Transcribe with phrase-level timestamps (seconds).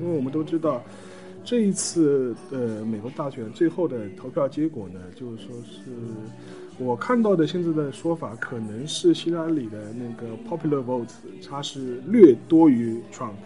[0.00, 0.82] 因为我们都知道，
[1.44, 5.82] 这一次的美国大选最后的投票结果呢，就是说是
[6.78, 11.08] 我看到的现在的说法，可能是希拉里的那个 popular vote
[11.48, 13.36] 它是略多于 Trump，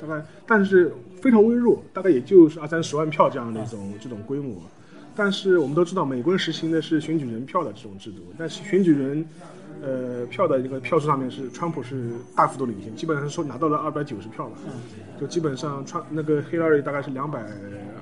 [0.00, 4.56] 大概但是非常微弱，大概也就是二三十万票这样的一种这种规模。
[5.22, 9.22] 但是我们都知道，美国人实行的是选举人票的这种制度，但是选举人，
[9.82, 14.56] 呃，票的一个票数上面是川普是大幅度领先，基本上是说拿到了二百九十票吧，
[15.20, 17.44] 就基本上川那个 Hillary 大概是两百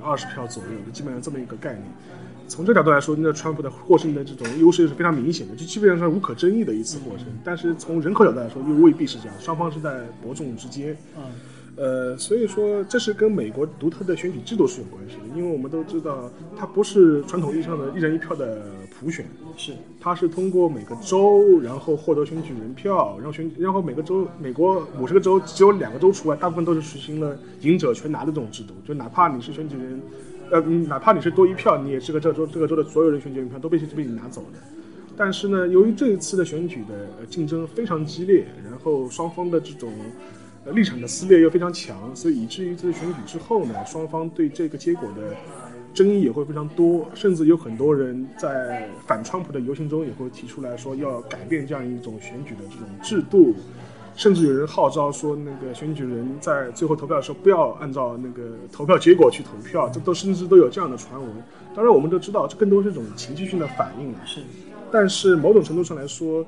[0.00, 1.82] 二十票左右，就基本上这么一个概念。
[2.46, 7.26] 从这角度来说，那川普的获胜的这种优势是非常明显的，就基本上是无可争议的一次获胜。
[7.42, 10.96] 但是从人口角度来说，又未必是这样，双方是在伯仲之间。
[11.16, 11.24] 嗯
[11.78, 18.60] 呃，所以说这是跟美国独特的选举制度是有关系的，因为我们都知道，它不是传统意义上的一人一票的
[18.98, 19.24] 普选，
[19.56, 30.02] 是它是通过每个州，然后获得选举人票，然后选，然后每个州，美国五十个州只有两个州除外，大部分都是实行了赢者全拿的这种制度，就哪怕你是选举人，
[30.50, 34.58] 呃，嗯哪怕你是多一票，你也是个这个州这个州的所有人选举人票都被被你拿走的。
[35.16, 39.92] 但是呢，由于这一次的选举的呃竞争非常激烈，然后双方的这种
[40.68, 45.34] 呃立场的撕裂又非常强，所以以至于这次选举之后呢，双方对这个结果的
[45.94, 53.54] 争议也会非常多，甚至有很多人在反川普的游行中也会提出来说要改变这样一种选举的这种制度，
[54.14, 61.30] 甚至有人号召说那个选举人在最后投票的时候不要按照那个投票结果去投票，这都甚至都有这样的传闻。
[61.74, 64.40] 当然，我们都知道这更多是一种情绪性的反应，是，
[64.92, 66.44] 但是某种程度上来说，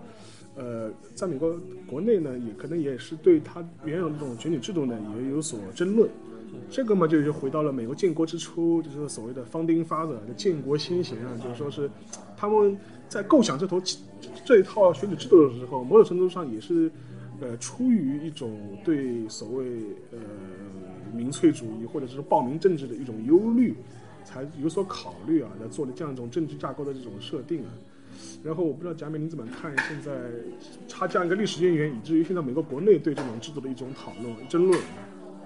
[0.61, 1.57] 呃，在美国
[1.87, 6.07] 国内呢，也可能也是对他原有的这种选举制度呢也有所争论。
[6.69, 11.91] 这个嘛，就就回到了美国建国之初，就是所谓的 founding father 的建国先贤啊，就是说是
[12.37, 12.77] 他们
[13.09, 13.81] 在构想这头
[14.45, 16.91] 这一套选举制度的时候，某种程度上也是
[17.41, 19.65] 呃出于一种对所谓
[20.13, 20.19] 呃
[21.15, 23.75] 民粹主义或者是暴民政治的一种忧虑，
[24.25, 27.71] 才有所考虑啊，来做了这样一种政治架构的这种设定啊。
[28.43, 30.13] 然后我不知道贾美您怎么看现在
[30.89, 34.81] 它这样一个历史渊源，以至于现在美国国内对这种制度的一种讨论争论。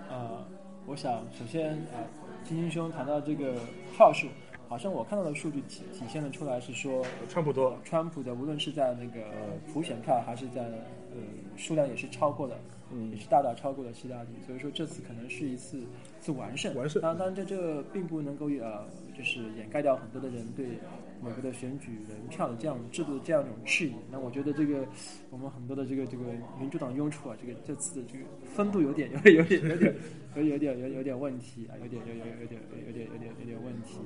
[0.08, 0.46] 呃，
[0.86, 2.06] 我想首先呃，
[2.44, 3.54] 金星兄谈到这个
[3.96, 4.28] 票数，
[4.68, 9.26] 好像我看到的数据体体现的出来是说，川普多，川普的无论是在那个
[9.72, 11.16] 普选票还是在呃
[11.56, 12.56] 数量也是超过了，
[12.92, 16.74] 嗯也是大大超过了希拉里，所以说这次可能是一次一次完胜。
[16.74, 18.86] 完胜当然，当然这这并不能够呃，
[19.16, 20.78] 就是掩盖掉很多的人对
[21.24, 23.94] 美国的选举人票的这样制度的这样一种质疑。
[24.10, 24.86] 那我觉得这个
[25.30, 26.24] 我们很多的这个这个
[26.60, 29.94] 民主党拥簇啊，这个这次的这个风度有点有有点有点
[30.36, 33.98] 有有点有有点问题啊，有点有有有点有点有点有点问题。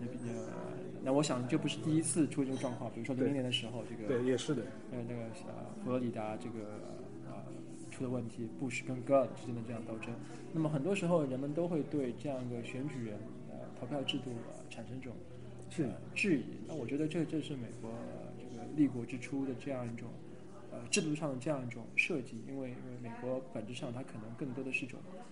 [0.00, 0.24] 那比较，
[1.02, 4.62] 那我想这不是第一次出这个状况，比如说零零年的时候，这个对，也是的。
[4.92, 6.80] 呃，那个呃，佛罗里达这个
[7.26, 7.44] 呃
[7.90, 10.12] 出的问题，布什跟戈尔之间的这样斗争，
[10.52, 13.18] 那么很多时候人们都会对这样一个选举人
[13.50, 15.16] 呃投票制度呃产生这种
[15.70, 16.44] 是呃质疑。
[16.66, 20.08] 那我觉得这这是美国、呃、这个立国之初的这样一种
[20.70, 24.98] 呃制度上的这样一种设计，因为因为美国本质上它可能更多的是一种。
[25.10, 25.22] 呃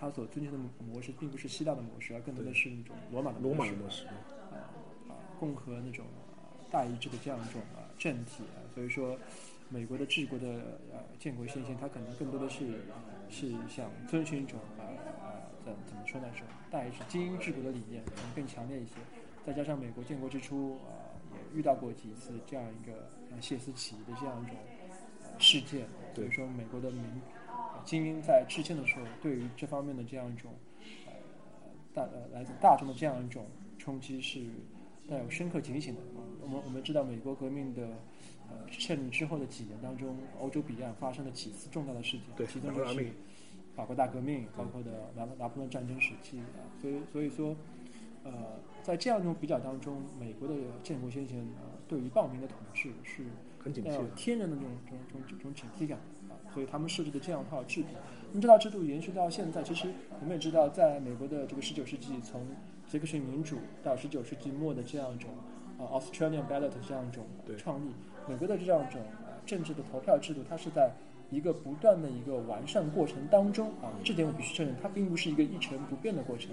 [0.00, 0.58] 它所遵循的
[0.90, 3.72] 模式并不是希腊的模式，而更多的是那种罗马的罗模式。
[3.72, 4.72] 马的模式，啊
[5.10, 9.18] 啊共和那种呃大一致的这样一种啊政体啊，所以说
[9.68, 12.80] 美国的治国的呃建国先贤，他可能更多的是
[13.28, 14.88] 是想遵循一种啊
[15.20, 18.94] 啊怎怎么说呢，是大一致精英治国的理念，可能更强烈一些。
[19.46, 24.54] 再加上美国建国之初啊，也遇到过几次这样一个像谢斯起义的这样一种
[25.24, 27.02] 呃事件，所以说美国的民
[27.46, 30.52] 呃精英在制宪的时候，对于这方面的这样一种
[31.06, 31.12] 呃
[31.94, 33.46] 大呃来自大众的这样一种
[33.78, 34.44] 冲击是
[35.08, 36.00] 带有深刻警醒的。
[36.42, 37.88] 我们我们知道美国革命的
[38.50, 43.10] 呃胜利之后的几年当中，欧洲彼岸发生了几次重大的事件，其中就是
[43.74, 47.56] 法国大革命法国大革命，包括的拿拿破仑战争时期啊，所以所以说。
[48.24, 48.32] 呃，
[48.82, 53.24] 在这样一种比较当中，美国的建国先贤呃，对于暴民的统治是
[53.58, 57.88] 很警惕带有天然的这种这种这种这种警惕感啊，所以他们设置的这样一套制度，
[58.30, 59.90] 那么这套制度延续到现在，其实
[60.20, 62.46] 我们也知道，在美国的这个十九世纪，从
[62.86, 65.30] 杰克逊民主到十九世纪末的这样一种
[65.78, 67.90] 呃 Australian ballot 这样一种对创立，
[68.28, 70.92] 美国的这样一种呃政治的投票制度，它是在
[71.30, 76.50] 一个不断的一个完善过程当中啊，这点我必须承认，它并不是一个一成不变的过程，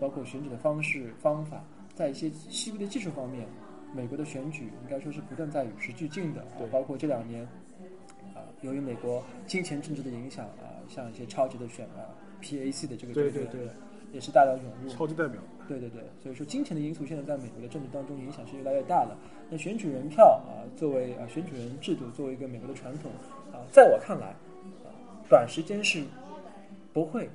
[0.00, 1.64] 包括选举的方式方法，
[1.94, 3.46] 在一些细微的技术方面，
[3.94, 7.42] 美国的选举应该说是不断在与时俱进的对，包括这两年
[8.34, 13.68] 啊，由于美国金钱政治的影响啊，像一些超级的选啊 PAC 的这个对对对，
[14.12, 15.40] 也是大量涌入，超级代表。
[15.66, 19.14] 对对对，所以说金钱的因素现在在美国的政治当中影响是越来越大了。
[19.50, 23.10] 那选举人票啊，作为啊选举人制度作为一个美国的传统
[23.52, 24.88] 啊，在我看来啊，
[25.28, 26.04] 短时间是
[26.94, 27.28] 不会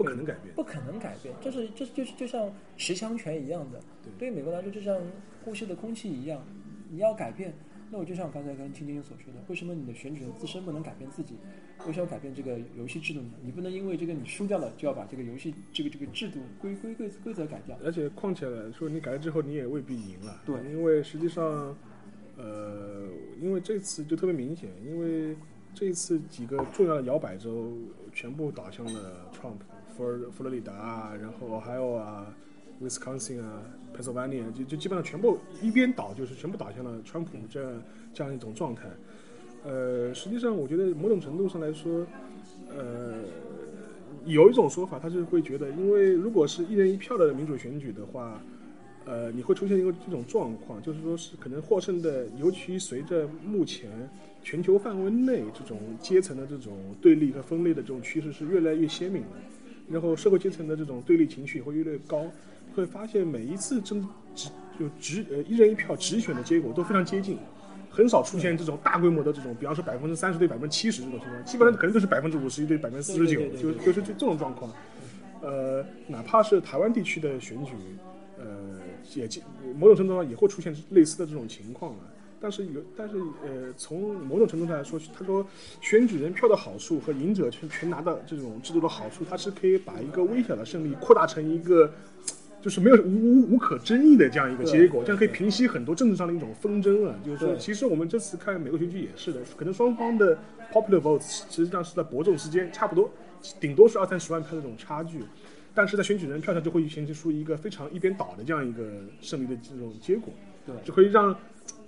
[0.00, 1.34] 不可能改变，不可能改变。
[1.42, 3.78] 这是这就是就像持枪权一样的，
[4.18, 4.98] 对于美国来说就像
[5.44, 6.42] 呼吸的空气一样，
[6.90, 7.52] 你要改变。
[7.92, 11.34] 那我就像刚才跟青青所说的，为什么你的选举人自身不能改变自己？
[11.86, 13.30] 为什么要改变这个游戏制度呢？
[13.42, 17.76] 你不能因为这个你输掉了，就要把这个游戏这个这个制度规规规规则改掉。
[17.84, 20.40] 而且况且来说，你改了之后，你也未必赢了。
[20.46, 21.76] 对，因为实际上，
[22.38, 23.08] 呃，
[23.38, 25.36] 因为这次就特别明显，因为
[25.74, 27.72] 这一次几个重要的摇摆州
[28.12, 29.58] 全部倒向了 Trump，
[29.96, 32.26] 佛佛罗里达，然后还有啊。
[32.82, 33.60] Wisconsin 啊
[33.94, 37.82] ，Pennsylvania 就就基本上全部一边倒，就是全部倒向了川普这样
[38.14, 38.88] 这样一种状态。
[39.66, 42.06] 呃，实际上我觉得某种程度上来说，
[42.74, 43.16] 呃，
[44.24, 48.40] 有一种说法，他是会觉得，因为如果是一人一票的民主选举的话，
[49.04, 53.90] 呃，你会出现一个这种状况，就是说是可能获胜的，尤其随着目前
[54.42, 59.28] 全球范围内这种阶层的这种对立和分裂的这种趋势是越来越鲜明的，
[59.90, 62.24] 然后社会阶层的这种对立情绪也会越来越高。
[62.72, 64.48] 会发现每一次争直
[64.78, 67.36] 就直呃一人一票直选的结果都非常接近，
[67.90, 74.72] 很少出现这种大规模的这种，比方说百分之三十对百分之七十这种情况，基本上可能都是百分之五十一对百分之四十九，就就是这这种状况。
[75.42, 77.72] 呃，哪怕是台湾地区的选举，
[79.14, 79.28] 也
[79.78, 82.00] 某种程度上也会出现类似的这种情况啊。
[82.40, 85.46] 但是有，但是呃，从某种程度上来说，他说
[85.80, 91.92] 选举人票的好处和赢者全全拿到这种制度的好处，它是可以把一个微小的胜利扩大成一个。
[92.62, 97.14] 就是没有无无无可争议的这样一个结果，这样可以平息很多政治上的一种纷争啊。
[97.24, 100.36] 就是说，其实我们这次看美国选举也是的，可能双方的
[100.70, 103.10] popular votes 实际上是在伯仲之间，差不多，
[103.58, 105.24] 顶多是二三十万票的这种差距，
[105.74, 110.32] 但是在选举人票上就会形成出一个非常一边倒的这样一个胜利的这种结果，
[110.66, 111.36] 对，就可以让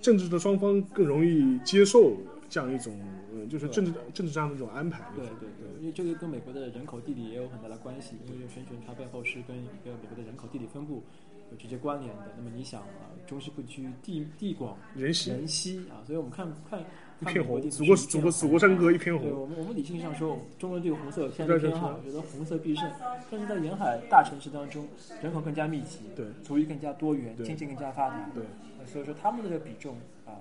[0.01, 2.17] 政治的双方更容易接受。
[2.53, 2.95] 这样一种，
[3.33, 5.11] 呃，就是政治政治上的这种安排。
[5.17, 11.03] 对对对，因为这个跟美国的人口地理也有很大的关系，因为选举人他背后是跟一个美国的人口地理分布
[11.51, 12.35] 有直接关联的。
[12.37, 16.85] 那么你想啊，中西部区地地广人稀人稀啊，所以我们看看
[17.23, 19.25] 一片红，祖国祖国祖国山河一片红。
[19.25, 22.91] 对我们我们理性上说，中国对红色偏偏好，觉得红色必胜。
[23.31, 24.87] 但是在沿海大城市当中，
[25.23, 28.43] 人口更加密集，对，族裔更加多元，经济更加发达，对，
[28.87, 29.95] 所以说他们的这个比重
[30.27, 30.35] 啊。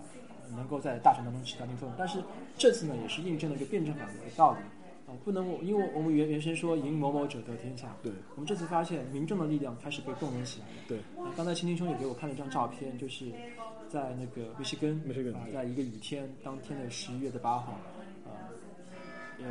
[0.54, 2.20] 能够在大城当中起到一定作用，但是
[2.58, 4.58] 这次呢，也是印证了一个辩证法的一个道理
[5.08, 13.28] 啊，不能因为我们原原先说赢某某者得天下，对，我们这次发现民众的力量开始被动员起来了，对，啊，刚才青青兄也给我看了一张照片，就是
[13.92, 17.74] 在那个密西根，密西根啊，在一个雨天当天的十一月的八号，
[18.26, 18.32] 啊，
[19.40, 19.46] 呃，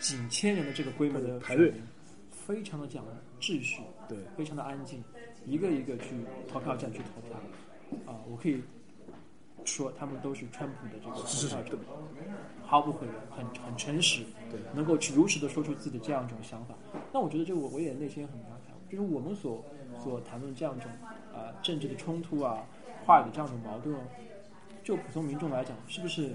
[0.00, 1.72] 几千人的这个规模的排队，
[2.30, 3.04] 非常的讲
[3.40, 5.02] 秩序，对，非常的安静，
[5.46, 6.08] 一个一个去
[6.48, 8.60] 投票站去投票，啊，我可以。
[9.66, 11.78] 说他们都是川普的这个支持者，
[12.66, 16.74] 毫不讳言，很很诚实，对，能够去如实的说出自己的这样一种想法。
[17.14, 19.64] 那我觉得这个我我也内心很感慨，就是我们所
[19.98, 20.90] 所谈论这样一种
[21.32, 22.62] 啊政治的冲突啊，
[23.04, 23.96] 话语的这样一种矛盾，
[24.82, 26.32] 就普通民众来讲，是不是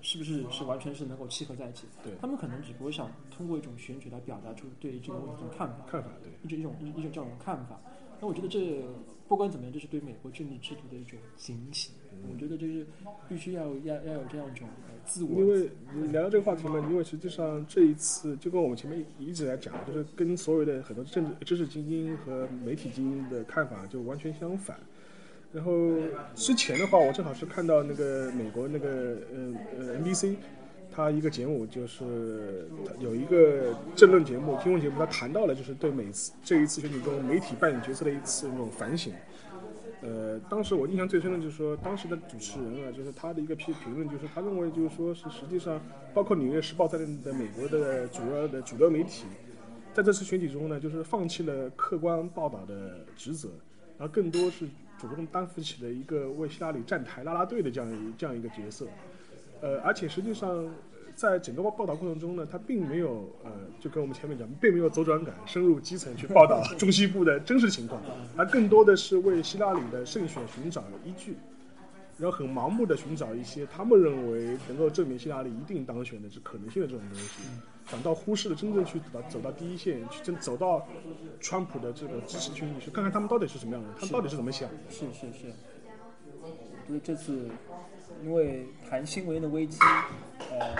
[0.00, 1.86] 是不是是完全是能够契合在一起？
[2.02, 7.80] 对，他们可能只不过想通过一种选举来表达出对这个问题的看法，看法，对，一种一种一种这种看法。
[8.20, 8.84] 那我觉得这
[9.28, 11.92] 不管怎么样，这是对美国政治制度的一种警醒。
[12.30, 12.86] 我觉得这是
[13.28, 14.68] 必须要要要有这样一种
[15.06, 15.40] 自我。
[15.40, 24.78] 因为你聊到这个话题嘛，因为实际上这一次就跟我们前面一直在讲，就是跟所有的很多政治知识精英和媒体精英的看法就完全相反。
[25.52, 25.72] 然后
[26.34, 28.88] 之前的话，我正好是看到那个美国那个
[29.32, 30.36] 呃呃 NBC，
[30.92, 32.68] 他一个节目就是
[33.00, 39.12] 有一个政论节目、新闻节目，他谈到了就是对每次这一次选举中媒体扮演角色的一次那种反省。
[40.02, 45.78] 呃，当时我印象最深的就是说，当时的主持人啊，就是他的一个评评论，就是他认为就是说是实际上，
[46.14, 49.24] 包括《纽约时报》在内的美国的主要的主流媒体，
[49.92, 53.50] 在这次选举中呢，就是放弃了客观报道的职责，
[53.98, 54.66] 而更多是
[55.00, 58.86] 主动担负起了一个为希拉里站台拉拉队的这样一这样一个角色，
[59.60, 60.68] 呃，而且实际上。
[61.16, 68.00] 在整个报报道过程中呢，他并没有呃，就跟我们前面讲，并没有走转感，深入基层去报道中西部的真实情况，
[68.38, 71.36] 而更多的是为希拉里的胜选寻找依据。
[72.16, 77.42] 然后很盲目的寻找一些他们认为能够证明希拉里一定当选的这可能性的这种东西，
[77.90, 80.86] 反倒忽视了真正去走到走到第一线，去真走到
[81.40, 84.76] 川普的这个支持群里去看看他们到底是什么样的人，他们到底是怎么想的。
[84.88, 85.52] 是是是，
[86.42, 87.48] 我觉得这次
[88.22, 89.78] 因为谈新闻的危机，
[90.50, 90.76] 呃，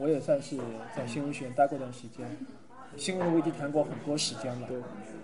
[0.00, 0.58] 我也算是
[0.96, 2.26] 在新闻学院待过段时间，
[2.96, 4.66] 新闻的危机谈过很多时间了。
[4.66, 4.76] 对，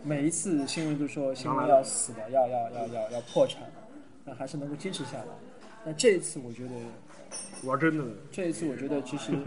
[0.05, 3.63] 每一次新闻都说新闻要死了，要要要要要破产，
[4.25, 5.27] 那还是能够坚持下来。
[5.85, 6.75] 那这一次我觉得，
[7.65, 9.39] 玩真的，这一次我觉得其实，呃，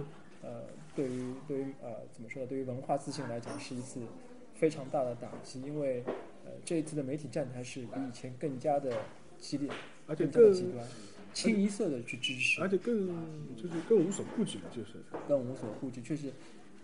[0.95, 2.47] 对于对于呃怎么说呢？
[2.47, 4.01] 对于文化自信来讲是一次
[4.53, 6.03] 非常大的打击，因为
[6.45, 8.95] 呃这一次的媒体站台是比以前更加的
[9.37, 9.69] 激烈，
[10.07, 10.87] 而且更加的极端，
[11.33, 13.07] 清一色的去支持而，且更
[13.55, 16.31] 就是更无所顾忌了，就是更无所顾忌，确实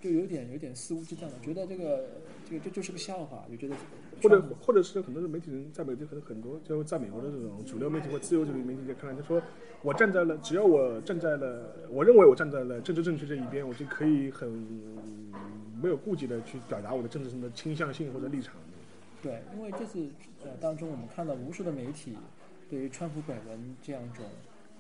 [0.02, 2.08] 就有点有点肆无忌惮了，觉得这个
[2.50, 3.76] 这个这就是个笑话，就觉得
[4.22, 9.42] 或者或者是很多的媒体人在美国可能很多就在美国的这种主流媒体或自由主义媒体在看来，他说
[9.82, 14.50] 我站在了，只要我站在了，我认为我站在了政治正确这一边，我就可以很
[15.82, 18.56] 没有顾忌的去表达我的政治上的倾向性或者立场。
[19.22, 20.10] 对，因为这次
[20.44, 22.18] 呃当中，我们看到无数的媒体
[22.70, 24.26] 对于川普本人这样一种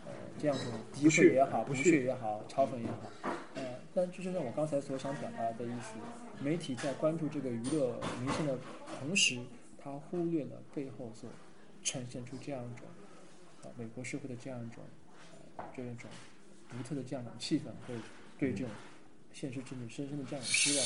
[0.05, 3.49] 呃这样一种诋毁也好、不不屑屑也好、嘲讽也好，呃，
[3.93, 5.96] 但这就像我刚才所想表达的意思，
[6.43, 8.58] 媒体在关注这个娱乐明星的
[9.00, 9.39] 同时，
[9.81, 11.29] 他忽略了背后所
[11.84, 12.88] 呈现出这样一种
[13.63, 14.84] 呃美国社会的这样一种
[15.58, 16.10] 呃这样一种
[16.69, 17.96] 独特的这样一种气氛，会
[18.38, 18.69] 对这种
[19.34, 20.86] 现实政治深深的这样一种失望。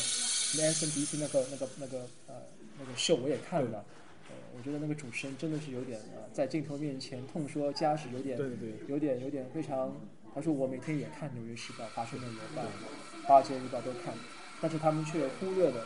[0.55, 2.35] 那 MSNBC 那个那个那个呃
[2.79, 3.83] 那个秀我也看了，
[4.29, 9.93] 呃，我觉得那个主持人真的是有点呃在镜头面前痛说家史，有点对对对，有点有点非常。
[10.33, 12.61] 他说我每天也看《纽约时报》《华盛顿邮报》
[13.27, 14.13] 《华尔街日报》都看，
[14.59, 15.85] 但是他们却忽略了。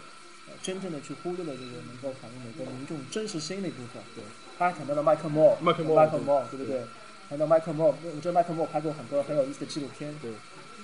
[0.50, 4.02] 呃，真正的去忽略了这个能够反映美国民众真实心理部分。
[4.16, 4.24] 对，
[4.58, 6.82] 他还谈到了麦克莫，麦克莫麦克莫，对不对？
[7.28, 10.18] 谈到麦克莫，我知道麦克莫拍过很多很有意思的纪录片。
[10.22, 10.32] 对，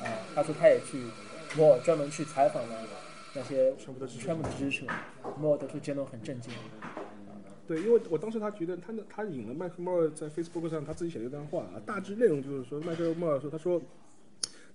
[0.05, 1.05] 啊、他说他也去，
[1.55, 2.75] 莫专门去采访了
[3.34, 4.91] 那些全部的支持者，
[5.39, 6.51] 莫得出结论很震惊。
[7.67, 13.82] 对，因为我当时他觉得他他引了麦克莫尔在 Facebook 上他自己写了一段话啊，大致内容就是说麦克莫尔说他说。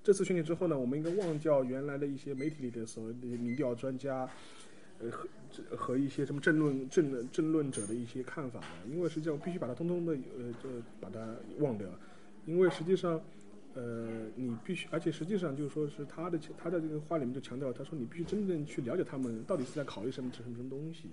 [0.01, 4.27] 这次选举之后呢，我们应该忘掉原来的一些媒体里的所谓的民调专家，
[5.01, 5.29] 呃和
[5.77, 11.87] 和一些什么政论政政论者的一些看法了，因为实际上必须把它通通的呃就把它忘掉，
[12.47, 13.21] 因为实际上
[13.75, 21.11] 呃你必须，而且实际上就是说是他的他的这个话里面就强调，他说你必须真正去了解他们到底是在考虑什么什么什么东西。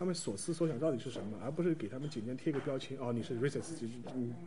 [0.00, 3.86] 他们所思所想到底是什么，而不是给他们简单贴个标签，哦，你是 racist 就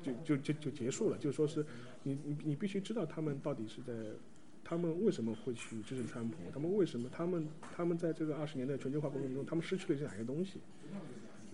[0.01, 1.17] 就就就就结束了。
[1.19, 1.63] 就说是
[2.01, 3.93] 你你你必须知道他们到底是在，
[4.63, 10.59] 他们为什么会去支持川普，他们为什么他们他们在这个二十年代全球化过程中，他们失去了一些哪些东西。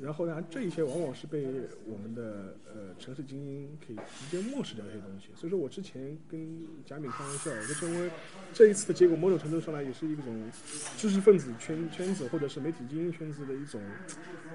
[0.01, 1.45] 然后呢，这一些往往是被
[1.85, 5.27] 我们的呃城市精英可以直接漠视掉一些东西。
[5.35, 8.09] 所以说我之前跟贾敏开玩笑，我就认为
[8.53, 10.23] 这一次的结果某种程度上来也是一种
[10.97, 13.81] 知识分子圈圈子或者是媒体精英圈子的一种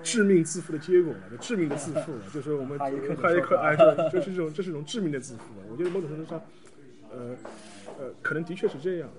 [0.03, 2.23] 致命自负的结果了，致命的自负了。
[2.33, 5.43] 就是我们哈耶克的哈耶克说法哎，对，这是一种这是一种致命的自负。
[5.71, 6.41] 我觉得某种程度上，
[7.11, 7.37] 呃
[7.99, 9.11] 呃，可能的确是这样，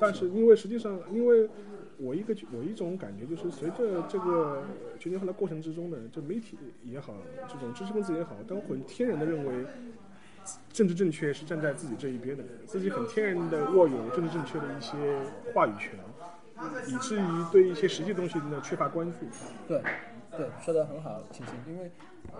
[0.00, 1.48] 但是因为实际上因为。
[1.98, 4.62] 我一个我一种感觉就是，随着这个
[4.98, 7.14] 全球化的过程之中呢，就媒体也好，
[7.48, 9.64] 这种知识分子也好，都很天然的认为
[10.72, 14.96] 政治正确是站在自己这一边的，自己很天然的握有政治正确的一些
[15.52, 15.98] 话语权，
[16.86, 19.18] 以至于对一些实际东西呢缺乏关注。
[19.68, 19.82] 对，
[20.36, 21.54] 对，说的很好，青青。
[21.66, 21.90] 因为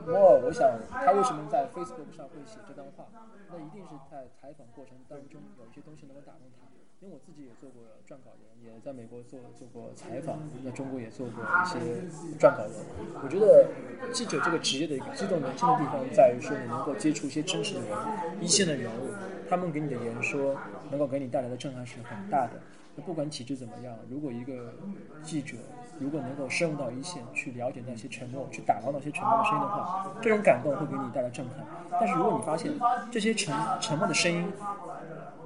[0.06, 3.06] 摩尔，我想他为什么在 Facebook 上会写这段话，
[3.50, 6.66] 那一定是在采访过程当中有一些东西能够打动他。
[7.04, 11.78] 因为我自己也做过撰稿人，也在美国做做过采访，在中国也做过一些
[12.38, 12.72] 撰稿人。
[13.22, 13.68] 我觉得
[14.10, 17.90] 记者这个职业的一个激动人心的地方在于说，你能够接触一些真实的人，
[18.40, 19.10] 一线的人物，
[19.50, 20.56] 他们给你的言说
[20.88, 22.52] 能够给你带来的震撼是很大的。
[22.96, 24.72] 那不管体制怎么样，如果一个
[25.22, 25.58] 记者
[25.98, 31.66] 如果能够深入到一线，去了解那些沉默，去打捞那些沉默的声音的话，这种感动会给你带来震撼。
[31.90, 32.72] 但是如果你发现
[33.10, 34.50] 这些沉沉默的声音，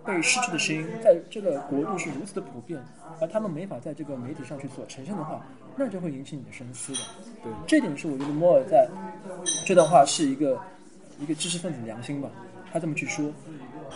[0.08, 2.82] 被失去的声音，在这个国度是如此的普遍，
[3.20, 5.44] 而他们没法在这个媒体上去所呈现的话，
[5.76, 6.98] 那就会引起你的深思的。
[7.44, 8.88] 对，这点是我觉得摩尔在
[9.66, 10.58] 这段话是一个
[11.20, 12.30] 一个知识分子良心吧，
[12.72, 13.30] 他这么去说。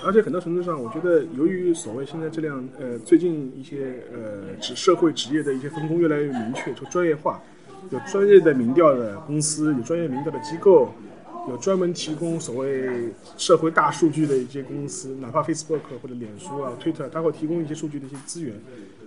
[0.04, 7.40] 而且很多程度上，我觉得由于所谓现在这样呃最近一些呃职社会职业的一些分工越来越明确，就专业化，
[7.88, 10.92] 有专业的民调的公司，有专业民调的机构，
[11.48, 18.54] 有专门提供所谓社会大数据的一些公司，哪怕 Facebook 或者脸书啊、Twitter，它会提供一些数据的一些资源，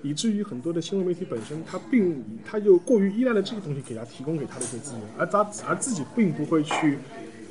[0.01, 6.97] 以至于很多的新闻媒体本身，它并它就过于依赖了这些东西给它提供给它的一些资源，而它而自己并不会去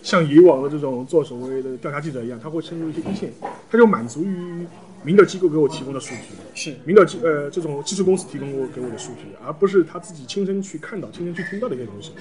[0.02, 3.32] 像以往的这种做所谓的调查记者一样，他会深入一些一线，
[3.70, 4.66] 他就满足于
[5.02, 12.12] 民调机构给我提供的数据，是民调机呃这种技术公司提供过给我的数据，而不是他自己亲身去看到、亲身去听到的一些东西。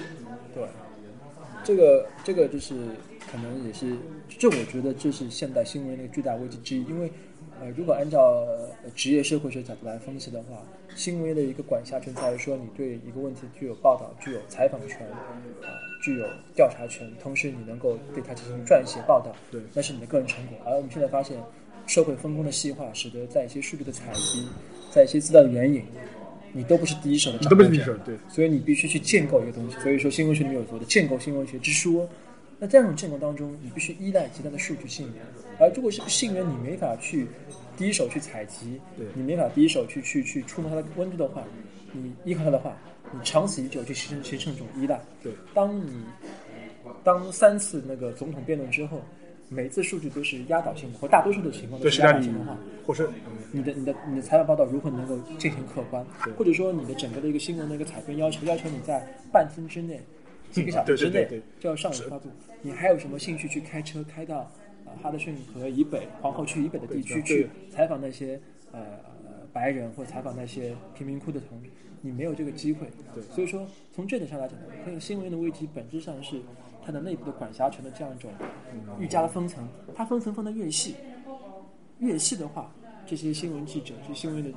[0.54, 0.64] 对，
[1.64, 2.74] 这个这个就是
[3.30, 3.96] 可能也是，
[4.28, 7.10] 这我觉得这是现代新闻的一个巨大危机之一，因为
[7.60, 8.46] 呃，如果按照
[8.94, 10.62] 职业社会学角度来分析的话，
[10.94, 15.68] 新闻的一个管辖权在于说你对一个问题具有报道、具有采访权，啊、
[16.02, 20.58] 具有调查权，同时你能够对它进行撰写报道，对那是你的个人成果。
[20.64, 21.38] 而我们现在发现，
[21.86, 24.48] 社会分工的细化，使得在一些数据的采集，
[24.92, 25.82] 在一些资料的援引，
[26.54, 29.76] 你都不是第一手的你掌握者都不是第一手，对，所以你必须去建构一个东西。
[29.80, 32.08] 所以说，新闻学里面有所谓的建构新闻学之说。
[32.56, 35.16] 那在这种建构当中，你必须依赖极大的数据信源，
[35.58, 37.26] 而如果这个信源你没法去
[37.76, 41.42] 第一手去采集对，你没法第一手去去去触摸它的温度的话，
[41.90, 42.76] 你依靠它的话，
[43.12, 45.00] 你长此以久就形成形成一种依赖。
[45.20, 46.04] 对，当你
[47.02, 49.02] 当三次那个总统辩论之后，
[49.54, 53.08] 每一次数据都是压倒性的，或大多数的情况都是压倒性的话，或是。
[53.52, 56.04] 你的你的你的采访报道如何能够进行客观，
[56.36, 60.00] 或者说你的整个的一个新闻的一个采编要求，要求你在半天之内、
[60.50, 62.28] 几个小时之内就要上午发布，
[62.62, 68.40] 你还有什么兴趣去开车开到啊、哈德逊河以北、皇后区以北的地区去采访那些
[68.72, 71.70] 呃呃白人或采访那些贫民窟的同志？
[72.00, 72.88] 你没有这个机会。
[73.14, 76.40] 对所以说从这点上来讲呢，我看新闻的危机本质上是
[76.84, 78.30] 它的内部的管辖权的这样一种
[79.00, 80.94] 愈加的分层，它分层分的越细，
[81.98, 82.72] 越细的话，
[83.06, 84.50] 这些新闻记者、这些新闻的，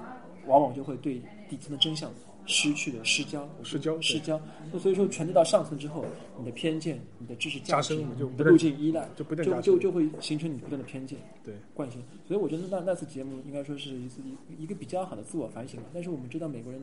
[0.46, 2.12] 往往就会对底层的真相
[2.46, 4.40] 失去了失焦，失焦失焦。
[4.72, 6.06] 那所以说，传递到上层之后，
[6.40, 11.20] 你的偏见、你的知识价值、加深你的路径依赖，就就就就会形成你不断的偏见。
[11.44, 12.02] 对，惯性。
[12.26, 15.88] 所以我觉得那那次节目应该说是一次一一个比较好的自我反省吧。
[15.94, 16.82] 但是我们知道美国人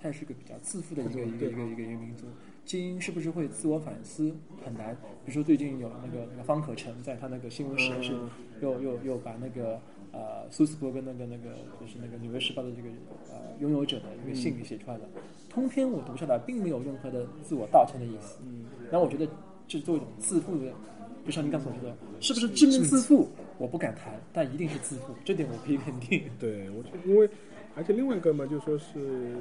[0.00, 2.26] 他也是个比较自负的一个一个一个一个一个民族，
[2.68, 4.30] 精英是不是会自我反思
[4.62, 4.94] 很难。
[5.24, 8.28] 比如说最近有那个那个方可成在他那个新闻实验室嗯
[8.60, 9.80] 又又又把那个
[10.12, 12.88] 呃苏斯伯格那个那个就是那个纽约时报的这个
[13.30, 15.08] 呃拥有者的一个信给写出来了，
[15.48, 18.38] 通篇我读下来并没有任何的自我道歉的意思。
[18.42, 19.26] 嗯，然后我觉得
[19.66, 20.70] 这作为一种自负的，
[21.24, 26.22] 就像您刚才所说的，是不是致命自负，我不敢谈，但一定是自负，这点我可以肯定。
[26.38, 27.28] 对，我觉得因为，
[27.74, 29.36] 而且另外一个嘛，就说是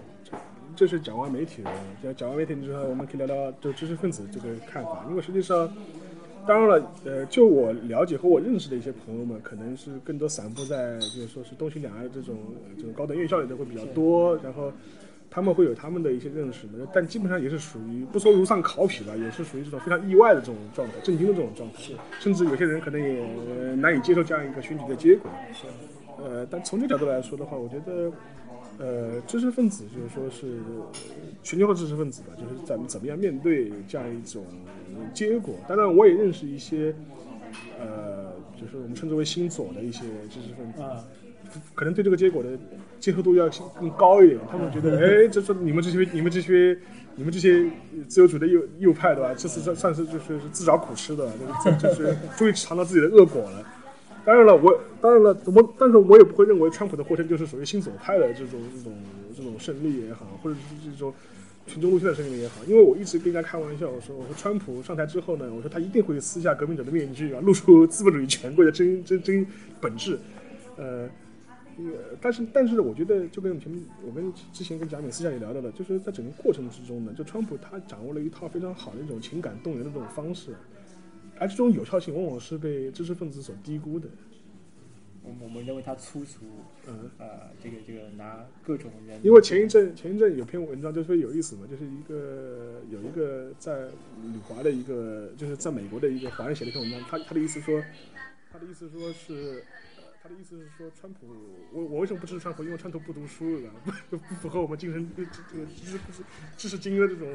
[0.75, 5.69] 这是讲完媒体人，讲讲完媒体之后，我们可以聊聊就知识分子这个看法，因为实际上。
[6.47, 12.38] 当然了，呃，就我了解和我认识的一些朋友们，可能是更多散布在就是说是东西两岸这种
[12.77, 14.71] 这种高等院校里的会比较多，然后
[15.30, 25.30] 他们会有他们的一些认识，但基本上也是属于不说如丧考妣吧，也是属于这种非常意外的这种状态，震惊的这种状态，甚至有些人可能也难以接受这样一个选举的结果。
[26.17, 28.10] 呃，但从这角度来说的话，我觉得，
[28.80, 30.88] 呃，知识分子就是说是呃
[31.42, 34.46] 全球的知识分子吧，就是怎么怎么样面对这样一种
[35.13, 35.56] 结果。
[35.68, 36.94] 当然，我也认识一些，
[37.80, 41.04] 呃，就是我们称之为新左的一些知识分子，啊，
[41.74, 42.50] 可能对这个结果的
[43.00, 44.40] 接受度要更高一点。
[44.52, 46.78] 他们觉得， 哎，这是你们这些、你们这些、
[47.16, 47.66] 你们这些
[48.08, 49.34] 自由主义的右右派对吧？
[49.36, 51.32] 这次算算是就是是自找苦吃的，
[51.66, 53.66] 就是就是终于尝到自己的恶果了。
[54.28, 58.94] 当然了，我当然了，我但是我也不会认为川普的获胜就是属于新左派的这种这种
[59.34, 61.13] 这种胜利也好，或者是这种
[61.66, 69.48] 群众路线的胜利也好，因为我一直跟人家开玩笑，我说我说川普上台之后呢，我说他一定会撕下革命者的面具啊，露出资本主义权贵的真真真
[69.80, 70.20] 本质，
[70.76, 71.08] 呃。
[71.80, 80.56] 呃，但是但是我觉得就跟前面我跟之前跟贾敏私下里聊到的，就是在整个过程之中呢，就川普他掌握了一套非常好的一种情感动员的这种方式，
[81.39, 84.08] 而这种有效性往往是被知识分子所低估的。
[85.23, 86.45] 我们我们认为他粗俗，
[86.88, 93.88] 嗯，呃，这个这个拿各种人，因为前一阵前一阵有篇文章就特别有意思嘛，就是一个有一个在
[94.23, 97.84] 旅华的一个就是在美国的一个华人写了一篇文章，他他的意思说，
[98.52, 99.63] 他的意思说是。
[100.19, 101.26] 他的意思是说，川普，
[101.71, 102.62] 我我为什么不支持川普？
[102.62, 103.69] 因为川普不读书的，
[104.10, 106.00] 不不符合我们精神这这个知识
[106.58, 107.30] 知识精英的这种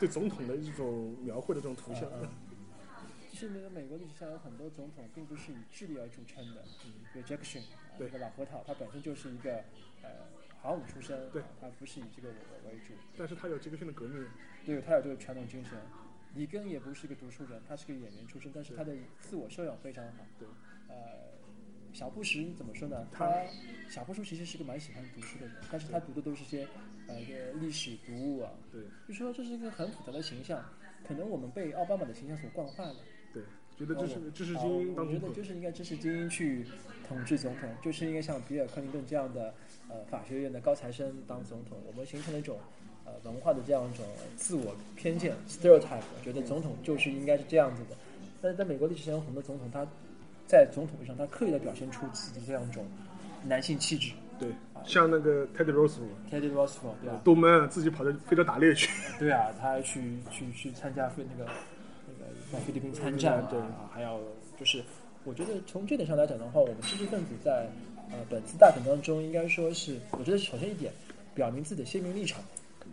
[0.00, 2.02] 对总统的一种描绘的这种图像。
[3.46, 7.62] 实那个美国历史上有很多总统并不是以智力而著称的，比如 Jackson，
[7.98, 8.06] 对。
[8.06, 9.56] 这个老核桃，他本身就是一个
[10.02, 10.08] 呃
[10.60, 14.26] 航母出身，对，他不是以这个为为主，但是他有杰克逊的革命，
[14.64, 15.72] 对，他有这个传统精神。
[16.34, 20.24] 里根也不是一个读书人，他是个演员出身，但是他的自我修养非常好。
[20.38, 20.48] 对，
[20.88, 20.94] 呃，
[21.92, 23.06] 小布什怎么说呢？
[23.12, 23.44] 他他
[23.90, 26.66] 小布什其实是个蛮喜欢读书的人，但是他读的都是些
[27.06, 28.82] 呃这个历史读物啊，对。
[29.06, 30.64] 就说这是一个很复杂的形象，
[31.06, 32.96] 可能我们被奥巴马的形象所惯坏了。
[33.32, 33.42] 对，
[33.76, 36.66] 觉得这是知识啊精英当我觉得就，是应该知识精英去
[37.08, 39.54] 统治总统，就是应该像比尔·克林顿这样的
[39.88, 41.78] 呃法学院的高材生当总统。
[41.86, 42.58] 我们形成了一种
[43.04, 44.04] 呃文化的这样一种
[44.36, 47.96] 自我偏见 stereotype，我觉得总统就是应该是这样子的。
[48.40, 49.86] 但是在美国历史上有很多总统，他
[50.46, 52.84] 在总统位上他刻意的表现出自己这样一种
[53.46, 54.12] 男性气质。
[54.38, 54.50] 对，
[54.84, 57.20] 像那个 Teddy Roosevelt，Teddy Roosevelt 对吧？
[57.22, 58.90] 都闷自己跑到非洲打猎去。
[59.18, 61.48] 对啊，他去去去参加飞那个
[62.52, 64.20] 在菲律宾参战啊，对啊还有
[64.58, 64.84] 就是，
[65.24, 67.66] 我觉得从这点上来讲的话，我们知识分子在
[68.10, 70.92] 呃本次大选当中，应该说是，我觉得首先一点，
[71.34, 72.42] 表明自己的鲜明立场，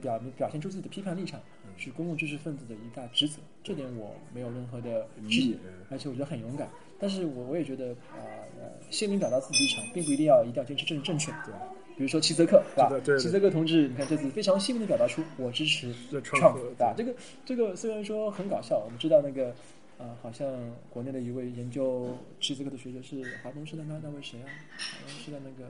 [0.01, 1.39] 表明表现出自己的批判立场，
[1.75, 5.57] 是公共知识分子的一大职责，这点我没有任何的质疑，
[5.89, 6.69] 而且我觉得很勇敢。
[6.97, 8.23] 但是我我也觉得啊
[8.59, 11.61] 呃鲜明表达自己立场，并不一定要一定要坚持政治正确，对吧？
[11.99, 16.93] 比如说齐泽克，对吧齐泽克同志，你看这次非常鲜明的表达出我支持这 Trump，Trump，对吧？
[16.95, 17.13] 这个
[17.45, 19.53] 这个虽然说很搞笑，我们知道那个
[19.97, 20.47] 呃，好像
[20.89, 24.47] 国内的一位研究齐泽克的学者是华东师的那那位谁啊？
[24.47, 25.69] 华东师大那个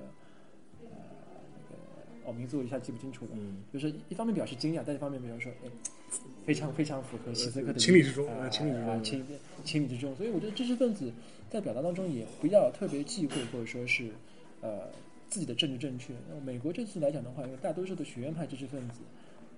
[0.83, 1.01] 呃
[1.55, 5.69] 那个哦名字我一下记不清楚了，嗯就是一方面表示惊讶，但一方面比如说哎。
[6.43, 9.23] 非常非常符合齐泽克的情理之中情理之中啊情
[9.63, 11.13] 情理之中，所以我觉得知识分子
[11.51, 14.09] 在表达当中也不要特别忌讳或者说是
[14.61, 14.89] 呃
[15.29, 16.13] 自己的政治正确。
[16.29, 19.01] 那美国这次来讲的话，因为大多数的学院派知识分子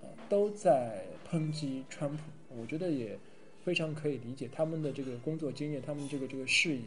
[0.02, 2.22] 呃都在抨击川普，
[2.56, 3.18] 我觉得也
[3.64, 6.82] 非常可以理解他们的这个工作经验，他们这个这个视野，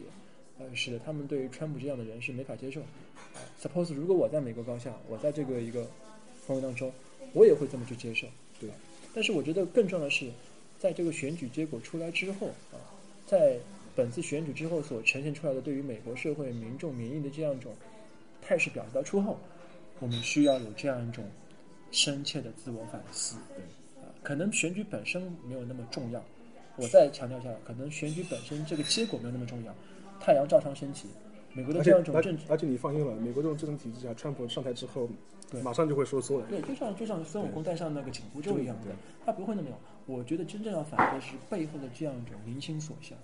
[0.58, 2.80] 呃，使得他们对于川普这样的人是没法接受。
[3.34, 5.82] 呃 Suppose 如果我在美国高校，我在这个一个
[6.46, 6.92] 氛围当中，
[7.32, 8.26] 我也会这么去接受。
[8.60, 8.70] 对，
[9.14, 10.30] 但是我觉得更重要的是，
[10.78, 12.78] 在这个选举结果出来之后啊，
[13.26, 13.58] 在
[13.94, 17.74] 本次选举之后所呈现出来的对于美国社会民众民意的这样一种
[18.46, 19.38] 态势表达出后，
[19.98, 21.24] 我们需要有这样一种
[21.90, 23.36] 深切的自我反思。
[23.48, 23.64] 对，
[24.02, 26.22] 啊，可能选举本身没有那么重要。
[26.76, 29.74] 我再强调一下，可能选举本身这个结果没有那么重要，
[30.20, 31.08] 太阳照常升起。
[31.52, 35.08] 美国的这样一种政治，而且你放心了，美国这种政治体制下，川普上台之后
[35.50, 36.46] 对，马上就会收缩了。
[36.50, 39.76] 对，就像就像孙悟空戴上那个紧箍咒一样对的，他不会那么有。
[40.04, 43.16] 我觉得真正要反对是背后的这样一种民心所向，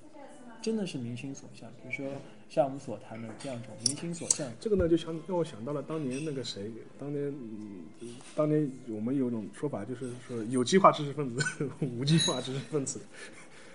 [0.63, 1.69] 真的是民心所向。
[1.73, 2.07] 比如说
[2.53, 7.35] 像我们所谈的这样一种民心所向，这个呢，就想让我想到了当年那个谁，当年，
[8.03, 11.43] 嗯，当年我们有一种说法，就是说有机化知识分子、
[11.81, 13.01] 无机化知识分子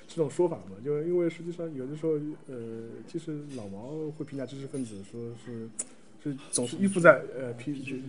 [0.08, 0.76] 这种说法嘛。
[0.86, 2.12] 就是因为实际上有的时候，
[2.46, 5.68] 呃，其实老毛会评价知识分子，说是
[6.24, 8.04] 是总是依附在呃批，就是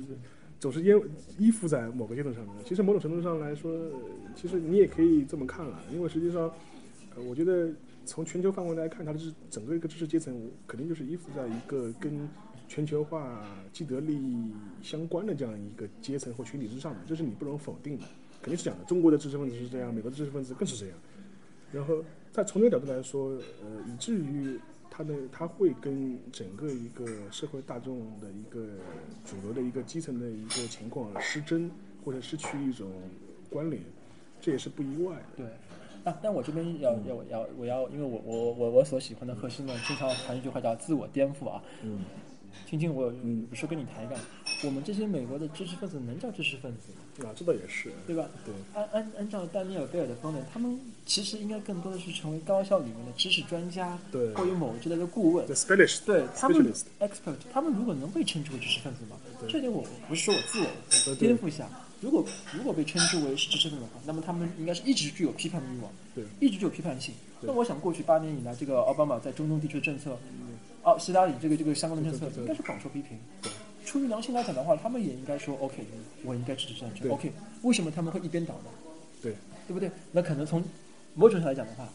[0.61, 1.03] 总是依
[1.39, 2.55] 依附在某个阶层上面。
[2.67, 3.75] 其实某种程度上来说，
[4.37, 6.43] 其实你也可以这么看了，因为实际上，
[7.17, 7.71] 呃，我觉得
[8.09, 12.27] 从全球范围来看，它的知整个一个知识阶层肯定就是依附在一个跟
[12.67, 14.51] 全球化既得利益
[14.83, 18.07] 相关的这样一个阶层或群体之上的，这是你不能否定的，
[18.41, 18.85] 肯定是这样的。
[18.87, 20.97] 中国的知识分子是这样，美国的知识分子更是这样。
[21.71, 24.59] 然后在从这个角度来说，呃，以至于
[24.91, 28.67] 它的它会跟整个一个社会大众的一个
[29.23, 31.71] 主流的一个基层的一个情况失真
[32.03, 32.91] 或者失去一种
[33.51, 33.83] 关联，
[34.41, 35.45] 这也是不意外的。
[35.45, 35.47] 对。
[36.09, 41.63] 啊，但我这边要要我要我要，因为我我我我所喜欢的核心呢，经常谈一句话叫自我颠覆啊。
[41.83, 42.01] 嗯，
[42.69, 43.11] 青青，我有
[43.51, 44.17] 不是跟你谈一个，
[44.65, 46.99] 我们这些美国的知识分子能叫知识分子吗？
[47.17, 47.93] 对啊，这倒也是。
[48.07, 48.27] 对吧？
[48.45, 55.45] 对，按按按照丹尼尔·贝尔的观点，他们其实应该更多的是成为高校里面的知识专家，对或有某之类的顾问。
[55.47, 59.17] The specialist，对他们 expert，他们如果能被称之为知识分子吗？
[59.41, 61.69] 对这点我不是说我自我颠覆一下。
[62.01, 67.15] 如果如果被称之为是知识分子的话，那么他们应该是一直具有批判的欲望，对一直具有批判性。
[67.41, 70.19] 那我想过去八年以来，这个奥巴马在中东地区的政策，
[70.83, 73.51] 哦，希拉里这个这个相关的政策应该是广受批评对。
[73.85, 75.85] 出于良心来讲的话，他们也应该说 OK，
[76.23, 77.09] 我应该支持这样政策。
[77.09, 77.33] 对 OK，
[77.63, 78.71] 为什么他们会一边倒呢？
[79.23, 79.35] 对
[79.67, 79.91] 对不对？
[80.13, 80.63] 那可能从
[81.15, 81.89] 某种上来讲的话，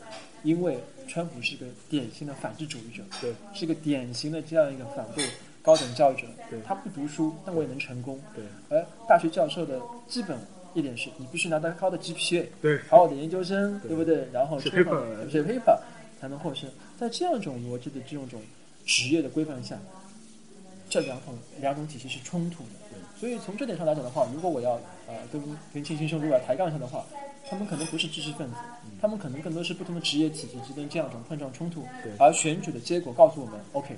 [0.43, 5.23] 因为川普是个典型的反智主义者，对是个典型的这样一个反对
[5.63, 6.27] 高等教育者。
[6.63, 8.19] 他不读书，但我也能成功。
[8.35, 10.37] 对而大学教授的基本
[10.75, 14.27] 一点是你必须拿到高的 GPA，对好好的研究生，对对不对？
[14.31, 15.79] 然后写 paper 写 paper
[16.21, 16.69] 才能获胜。
[16.99, 18.39] 在这样一种逻辑的这种种
[18.85, 19.79] 职业的规范下，
[20.89, 22.69] 这两种两种体系是冲突的。
[23.17, 24.73] 所以从这点上来讲的话，如果我要
[25.07, 25.41] 呃跟
[25.73, 27.05] 跟庆新兄如果要抬杠一下的话，
[27.49, 28.55] 他们可能不是知识分子，
[29.01, 32.11] 他们可能更多是不同的职业体系之间这样一种碰撞冲突对。
[32.19, 33.97] 而选举的结果告诉我们，OK，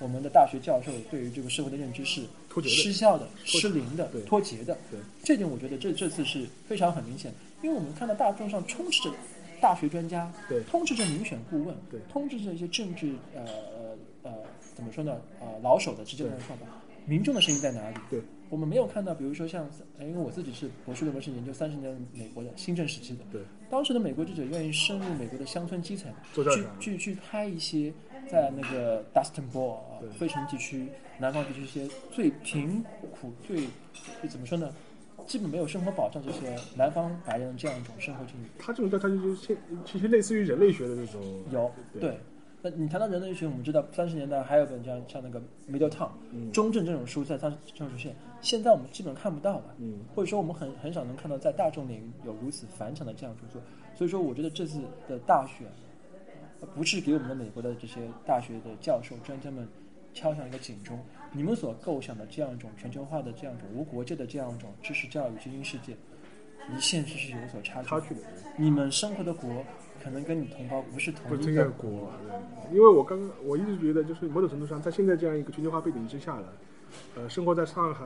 [0.00, 2.22] 我们的大学教授对于这个社会的认知是
[2.64, 4.76] 失效的、脱失灵的、脱节的。
[4.90, 4.98] 对。
[5.22, 9.14] 这点我觉得这这次是非常很明显，因为我们看到大众上充斥着
[9.60, 10.62] 大学专家，对。
[10.64, 12.00] 充斥着民选顾问，对。
[12.12, 14.32] 充斥着一些政治呃呃呃
[14.74, 16.66] 怎么说呢呃老手的直接的说法，
[17.06, 17.96] 民众的声音在哪里？
[18.10, 27.92] 对，我们没有看到，比如说像，呃因为我自己是博士论文是研究三十年美国的新政时期的，对，当时的美国记者愿意深入美国的乡村基层，去去去拍一些
[28.30, 33.66] 在那个 Dustin Bowl 啊对费城地区、南方地区一些最贫苦、最
[34.22, 34.72] 就怎么说呢？
[35.26, 38.46] 基本没有生活保障，这些南方白人的这样一种生活境遇。
[38.58, 42.18] 他这种调查就是现其实类似于人类学的那种，有对对。
[42.60, 49.74] 那你谈到人类学，我们知道三十年代还有本像像那个《Middle Town》嗯中正这种书在当时正出现，现在我们基本看不到了。
[49.78, 53.62] 嗯或者说我们很很少能看到在大众领域有如此反响的这样著作。
[53.94, 55.72] 所以说，我觉得这次的大选，呃
[56.74, 59.68] 不是给我们的美国的这些大学的教授专家们
[60.12, 60.98] 敲响一个警钟，
[61.32, 65.96] 你们所构想的这样一种全球化的这样一种无国界的这样一种知识教育精英世界，
[66.72, 68.00] 离现实是有所差距的。
[68.00, 68.20] 差距的。
[68.56, 69.64] 你们生活的国
[70.02, 72.10] 可能跟你同胞不是同一个个国，
[72.72, 76.52] 因为我刚刚我一直觉得，就是某种程度上，在现在这样一个全球化背景之下了，
[77.16, 78.04] 呃，生活在上海、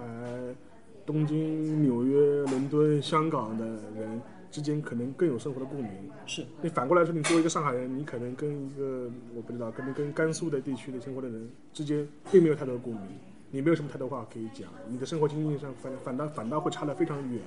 [1.04, 5.90] 东京、纽约、伦敦、香港的人之间，可能更有生活的共鸣。
[6.26, 13.02] 是你反过来说，你作为一个上海人，你可能跟一个我不知道，可能跟甘肃的地区的生活的人之间，并没有太多的共鸣，
[13.50, 17.40] 你没有什么太多话可以讲，你的生活经历上反反倒反倒会差得非常远，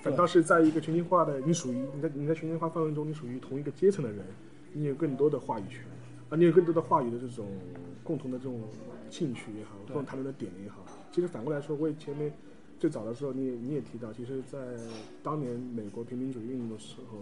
[0.00, 4.24] 反倒是在一个全球化的，你属于你在你在全球化范围中，你属于同一个阶层的人，
[4.72, 5.84] 你有更多的话语权，
[6.28, 7.46] 啊，你有更多的话语的这种
[8.02, 8.60] 共同的这种
[9.10, 10.84] 兴趣也好，共同谈论的点也好。
[11.12, 12.32] 其实反过来说，我也前面
[12.82, 14.58] 最早的时候，你也你也提到，其实，在
[15.22, 17.18] 当年美国平民主义运动的时候，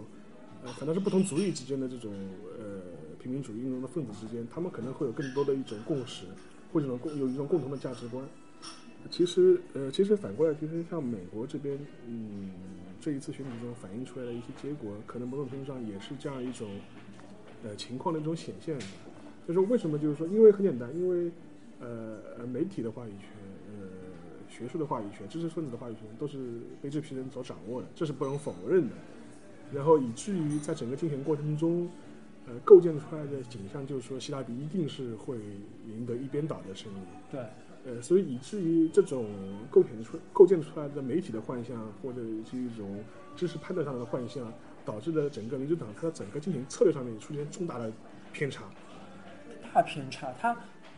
[0.63, 2.11] 呃，反倒是不同族裔之间的这种
[2.57, 2.81] 呃
[3.21, 6.25] 平民主义运动的分子之间，他们可能会有更多的一种共识，
[6.73, 8.25] 或者一种共有一种共同的价值观。
[9.11, 12.49] 其实，呃，其实反过来，其实像美国这边，嗯，
[12.99, 16.67] 这一次选举中反映出来的一些结果，可能某种程度上也是这样一种
[17.63, 18.79] 呃情况的一种显现。
[19.47, 19.99] 就是为什么？
[19.99, 21.31] 就是说，因为很简单，因为
[21.79, 23.29] 呃媒体的话语权，
[24.51, 28.95] 学术的话语权，知识分子的话语权，都是被这批人所掌握的，这是不容否认的。
[29.73, 31.89] 然后以至于在整个竞选过程中，
[32.45, 35.37] 呃，构建出来的景象就是说，希拉里一定是会
[35.87, 36.99] 赢得一边倒的胜利。
[37.31, 37.39] 对
[37.85, 39.25] 呃，所以以至于这种
[39.71, 43.03] 构建出构建出来的媒体的幻象，或者是一种
[43.35, 44.53] 知识判断上的幻象，
[44.85, 47.91] 导致了整个民主党它的整个竞选策略上面出现重大的
[48.33, 48.65] 偏差。
[49.73, 50.53] 大偏差，他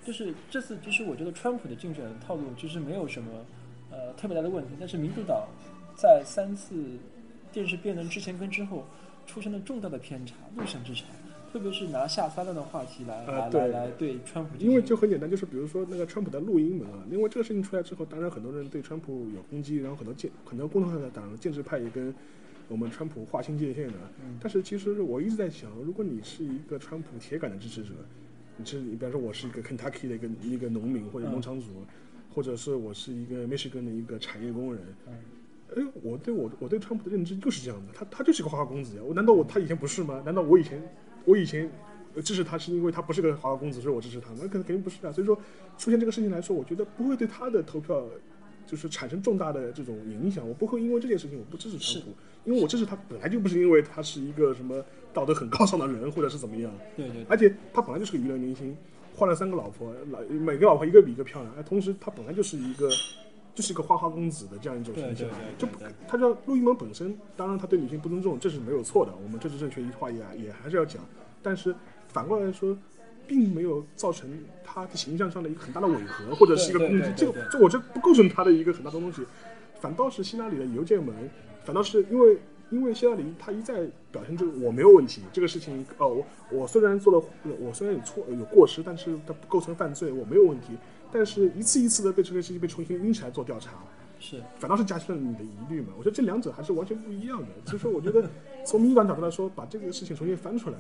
[0.06, 3.30] 就是这次，其实我觉得川普的竞选套路其实没有什么
[3.92, 5.48] 呃特别大的问题，但是民主党
[5.96, 6.76] 在三次
[7.52, 8.86] 电视辩论之前跟之后
[9.26, 11.06] 出现了重大的偏差，路线之差，
[11.52, 22.14] 特别是拿下三滥的话题来、来来来对川普，因为就很简单，就是比如说那个川普的录音门啊，因为这个事情出来之后，当然很多人对川普有攻击，然后很多建很多共同的党建制派也跟
[22.68, 23.94] 我们川普划清界限的。
[24.26, 27.92] 嗯但是其实我一直在想，如果你是一个川普铁杆的支持者，
[28.58, 31.66] 你是你比方说我是一个 Kentucky 的一个一个农民或者嗯农场主，
[32.34, 34.82] 或者是我是一个 Michigan 的一个产业工人。
[35.08, 35.14] 嗯
[35.76, 39.02] 哎，我对我我对川普的认知就是这样的，他他就是个花花公子呀。
[39.04, 40.22] 我难道我他以前不是吗？
[40.24, 40.80] 难道我以前
[41.26, 41.68] 我以前
[42.14, 44.40] 呃支持他是因为他不是个花花公子，所以我支持他吗？
[44.44, 45.12] 那肯肯定不是啊。
[45.12, 45.36] 所以说
[45.80, 48.06] 出现这个事情来说，我觉得不会对他的投票
[48.66, 50.48] 就是产生重大的这种影响。
[50.48, 52.12] 我不会因为这件事情我不支持川普，
[52.46, 56.72] 因为我支持他本来就不是因为他是一个什么道德很高尚的人，或者是怎么样。
[56.96, 58.76] 对对对而且他本来就是个娱乐明星，
[59.16, 62.90] 换了三个老婆，老每个老婆一个比一个漂亮，哎，同时他本来就是一个
[63.54, 65.68] 就是一个花花公子的这样一种形象对对对，就
[66.08, 71.04] 他叫陆一萌本身，当然他对女性不尊重，这是没有错的，我们政治正确一话也也还是要讲，
[71.42, 71.76] 但是
[72.08, 72.78] 反过来说。
[73.28, 74.30] 并没有造成
[74.64, 79.24] 他的形象上的一个很大的违和，或者是一个攻击这个这我这不构成他的一个很大的东西，
[79.80, 81.14] 反倒是希拉里的邮件门，
[81.64, 82.38] 反倒是因为
[82.70, 87.24] 因为希拉里他一再表现这个我没有问题，这个事情哦，我我虽然做了，
[87.60, 90.74] 我虽然有错有过失，但是它不构成犯罪，我没有问题。
[91.12, 93.72] 但是一次一次的被这个事情被重新拎起来做调查，
[94.20, 95.90] 是反倒是加深了你的疑虑嘛。
[95.96, 97.48] 我觉得这两者还是完全不一样的。
[97.66, 98.28] 所以说，我觉得
[98.66, 100.78] 从民主党角度来说，把这个事情重新翻出来，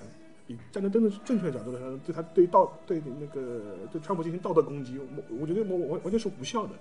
[0.47, 6.73] 以站在真正正确的角度来说，对他对道对那个对川普进行道德攻击，我我觉得我我完全是无效的。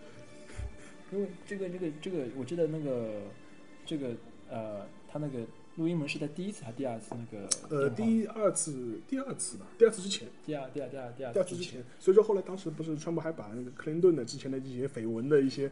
[1.13, 3.21] 因为这个这个这个，我记得那个
[3.85, 4.09] 这个
[4.49, 5.41] 呃，他那个
[5.77, 10.29] 录音门是在第一次还是第二次那个呃，第二次第二次吧，第二次之前。
[10.45, 15.71] 第二第二第二第二第二次之前，所以说后来当时不是川普还把那个克林顿的之前的一些绯闻的一些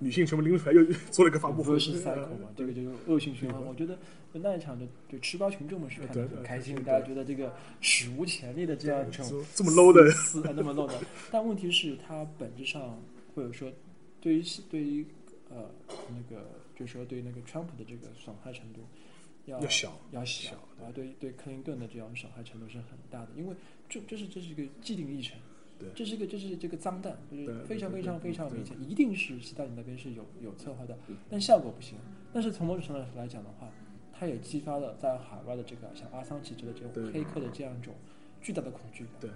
[0.00, 1.74] 女性全部拎出来，又做了一个发布会。
[1.76, 3.64] vicious cycle 嘛，这个就是恶性循环。
[3.64, 3.98] 我觉得
[4.32, 10.94] 那一场的对吃瓜群众们是看得很开心，大家觉得这个史无前例的这样一种这么 low 的，撕啊那么 low 的，
[11.32, 13.00] 但问题是它本质上
[13.34, 13.72] 或者说
[14.20, 15.06] 对于对于
[15.48, 15.70] 呃
[16.10, 18.80] 那个就是说对那个川普的这个损害程度
[19.48, 23.54] 要要小要小啊，对对克林顿的这样损害程度是很大的，因为
[23.88, 25.38] 这这是这是一个既定议程。
[25.78, 30.98] 对这是一个，这是这个脏蛋，就是非常非常非常明显，一定是希拉里那边是有有策划的，
[31.30, 31.96] 但效果不行。
[32.32, 33.70] 但是从某种程度上来讲的话，
[34.12, 37.94] 它也激发了在海外的这个像阿桑奇之类的这种黑客的这样一种
[38.42, 39.12] 巨大的恐惧感。
[39.20, 39.30] 对，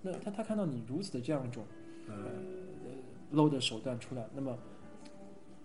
[0.00, 1.66] 那他他看到你如此的这样一种
[2.08, 4.56] 呃，呃 low 的手段出来，那么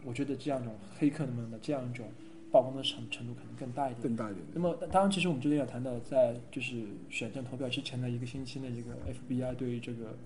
[0.04, 2.12] 我觉得这样一种黑客们的这样一种
[2.58, 4.02] 曝光的程程度可能更大一点。
[4.02, 4.44] 更大一点。
[4.54, 10.18] 那么当然，其实我们之前也谈到，在就是选战投票之前的一个星期内，这个 FBI 对这个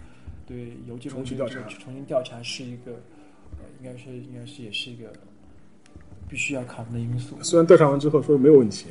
[0.48, 2.94] 对邮件重新调查重新调查是一个
[3.60, 5.12] 呃，应该是应该是也是一个
[6.30, 7.36] 必须要考虑的因素。
[7.41, 8.88] 虽然调查完之后说没有问题，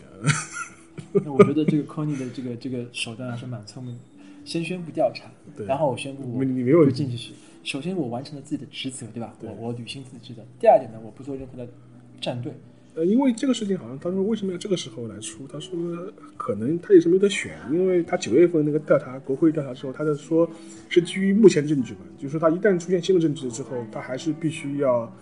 [1.24, 4.00] 那我觉得这个 Conny 的这个这个手段还是蛮聪明的。
[4.44, 7.32] 先宣布调查，对然后我宣布我你你没有就进去是。
[7.62, 9.34] 首先我完成了自己的职责，对吧？
[9.38, 10.42] 对我我履行自己的职责。
[10.58, 11.68] 第二点呢，我不做任何的
[12.18, 12.54] 站队。
[13.04, 15.46] 因为这个事情好像他说为什么要这个时候来出？
[15.46, 15.72] 他说
[16.36, 20.48] 可能他也是没得选，因为他九月份那个调查国会调查之后，他在说
[20.88, 25.12] 是基于目前证据嘛，就是说他一旦出现新的证据之后，他还是必须要，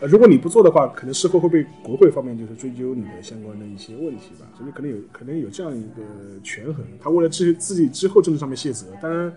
[0.00, 6.84] 呃，如果你不做的话，可能事后会被国会方面就是追究你的相关的一些问题吧，所以可能有可能有这样一个权衡。
[7.00, 9.32] 他为了自己自己之后政治上面卸责，当然。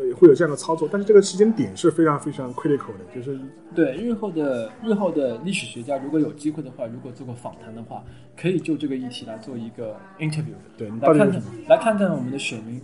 [0.00, 3.38] 呃，会有这样的操作，但是这个时间点是非常非常 critical 的，就是
[3.74, 8.02] 对日后的日后的历史学家，如果有机会的话，如果做过访谈的话，
[8.34, 12.80] 可以就这个议题来做一个 interview，对，你来看看来看看我们的选民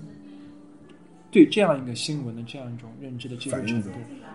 [1.31, 3.89] 对这样一个新闻的这样一种认知的接受程度。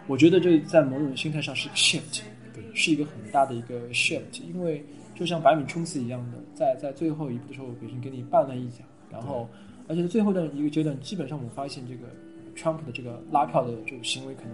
[0.08, 9.48] 我觉得这在某种心态上是 shift，对，是一个很大的一个 shift，因为就像百米冲刺一样的，在在最后一步的时候，北京给你绊了一脚，然后
[9.88, 12.08] 而且最后的一个阶段，基本上我发现这个。
[12.62, 14.52] 川普的这个拉票的这个行为可能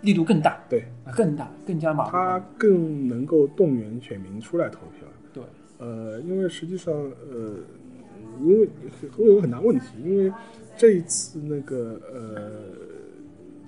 [0.00, 5.06] 力度更大，对，更大，更加马他更能够动员选民出来投票。
[5.30, 5.42] 对，
[5.76, 7.56] 呃，因为实际上，呃，
[8.40, 8.66] 因为
[9.14, 10.32] 会有个很大问题，因为
[10.74, 12.62] 这一次那个呃，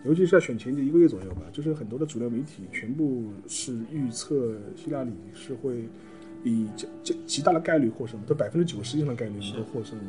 [0.06, 5.84] 尤其是在选前的一个月左右吧，就是很多的主流媒体全部是预测希拉里是会
[6.44, 6.66] 以
[7.02, 10.04] 极极大的概率获胜，都百分之九十以上的概率能够获胜的。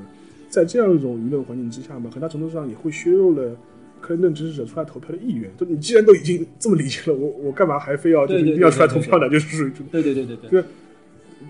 [0.53, 3.57] 在这样一种舆论环境之下嘛，很大程度上也会削弱了
[3.99, 5.49] 克林顿支持者出来投票的意愿。
[5.57, 9.27] 就你既然都已经这么理解了，我我干嘛还非要就是一定要出来投票呢？
[9.27, 10.61] 就是属于对对对对对。
[10.61, 10.67] 就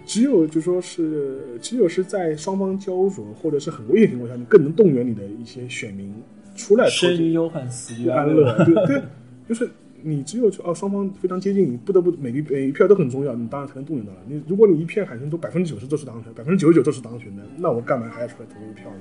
[0.06, 6.13] 只有就说是只有是在双方焦灼或者是很危险情况下，你更能动员你的一些选民
[6.56, 6.88] 出来。
[6.88, 8.56] 生于忧患，死于安乐。
[8.63, 9.02] 对对，
[9.50, 9.70] 就是。
[10.04, 14.20] 你只有哦，双方非常接近，你不得不每一每一票都很重要，你当然才能动员到了。
[14.28, 19.00] 你如果你一片海参都百分之九十都是当选，百分之九十九都是当选的，那我干嘛还要出来投一票呢？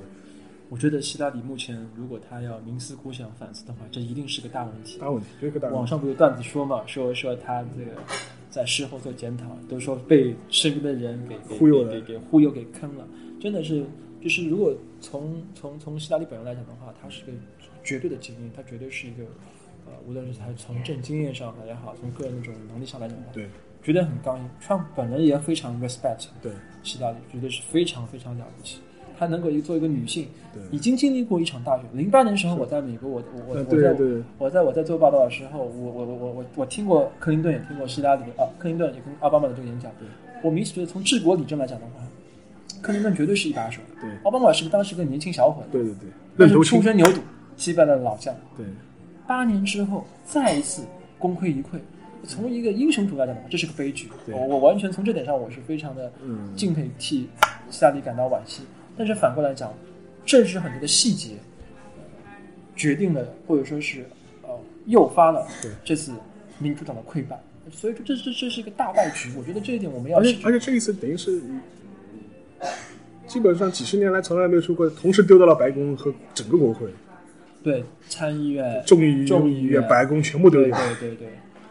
[0.69, 4.97] 我觉得希拉里目前如果他要冥思苦想反思的话，这一定是个大问题。
[4.97, 5.77] 大问题，这个大问题。
[5.77, 7.91] 网上不是段子说嘛，说说他这个
[8.49, 13.05] 在事后做检讨，都说被身边的人给忽悠了，给给忽悠给坑了。
[13.39, 13.85] 真的是，
[14.21, 17.31] 就是如果从从从希拉里本人来讲的话，他是个
[17.83, 19.23] 绝对的精英，他绝对是一个。
[19.85, 23.47] 呃，无论是他从政经验上也好，从个人那种能力上来讲，对，
[23.83, 24.49] 绝对很刚硬。
[24.59, 26.51] 川普本人也非常 respect，对，
[26.83, 28.79] 希拉里绝对是非常非常了不起。
[29.15, 31.85] 他能够一做一个女性，对，已经经历过一场大选。
[31.93, 33.95] 零八年的时候，我在美国，我我我在
[34.39, 39.91] 我在我在做报道的时候，我我我我我我听过克林顿，也听过希拉里啊，克林顿也跟奥巴马的这个演讲。
[40.41, 42.03] 我明显觉得从治国理政来讲的话，
[42.81, 43.81] 克林顿绝对是一把手。
[44.01, 45.69] 对，奥巴马是个当时个年轻小伙子。
[45.71, 47.19] 对对对，但是初生牛犊，
[47.55, 48.35] 击败了老将。
[48.57, 48.65] 对。
[49.27, 50.83] 八年之后再一次
[51.17, 51.79] 功亏一篑，
[52.25, 54.09] 从一个英雄主义来讲这是个悲剧。
[54.27, 56.11] 我我完全从这点上我是非常的
[56.55, 57.29] 敬佩，替
[57.69, 58.63] 希拉里感到惋惜。
[58.97, 59.73] 但是反过来讲，
[60.25, 61.31] 正是很多的细节
[62.75, 64.05] 决定了，或者说是
[64.43, 64.49] 呃
[64.85, 65.47] 诱发了
[65.83, 66.11] 这次
[66.59, 67.41] 民主党的溃败。
[67.71, 69.31] 所以说这这这是一个大败局。
[69.37, 70.19] 我觉得这一点我们要。
[70.19, 71.41] 而且而且这一次等于是
[73.25, 76.87] 基本上几十年来从来没有出过，同时丢到了白宫和整个国会。
[77.63, 81.27] 对参议院、众议众议院、白宫全部丢掉，对对对，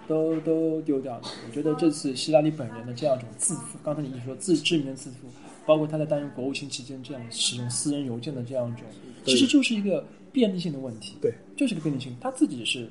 [0.09, 1.23] 都都丢掉了。
[1.47, 5.29] 我觉得这次希拉里本人的这样一种自负，刚才你说自知名的自负，
[5.67, 8.85] 包括他在担任国务卿期间这样使用私人邮件的这样一种，
[9.25, 11.17] 其实就是一个便利性的问题。
[11.21, 12.89] 对，就是个便利性，他自己是。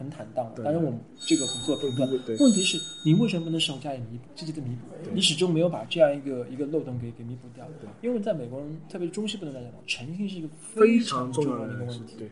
[0.00, 2.18] 很坦荡，当然我们这个不做评论。
[2.24, 5.10] 对，问题是你为什么不能事后加以弥补、积极的弥补？
[5.12, 7.68] 你始终没有把这样一个一个漏洞给给弥补掉。
[7.78, 12.16] 对，因为在美国人，特别是中西部的来讲，诚信是一个非常重要的一个问题。
[12.16, 12.30] 对，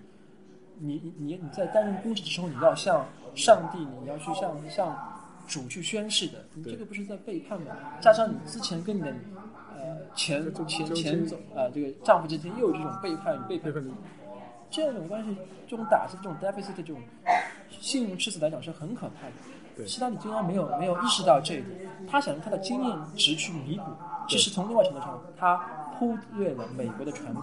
[0.79, 4.97] 你你你在担任公职的时候，你要向上帝，你要去向向
[5.47, 7.77] 主去宣誓的，你这个不是在背叛吗？
[8.01, 9.15] 加上你之前跟你的
[9.77, 13.71] 呃前前前总呃这个丈夫之间又有这种背叛背叛。
[13.71, 13.89] 这样
[14.71, 17.01] 一种关系，这种打击，这种 deficit 这种
[17.69, 19.87] 信用赤字来讲是很可怕的。
[19.87, 23.85] 希拉里竟然没有没有意识到这一点，他想用他的经验值去弥补。
[24.29, 25.57] 其实从另外程度上，他
[25.95, 27.43] 忽略了美国的传统。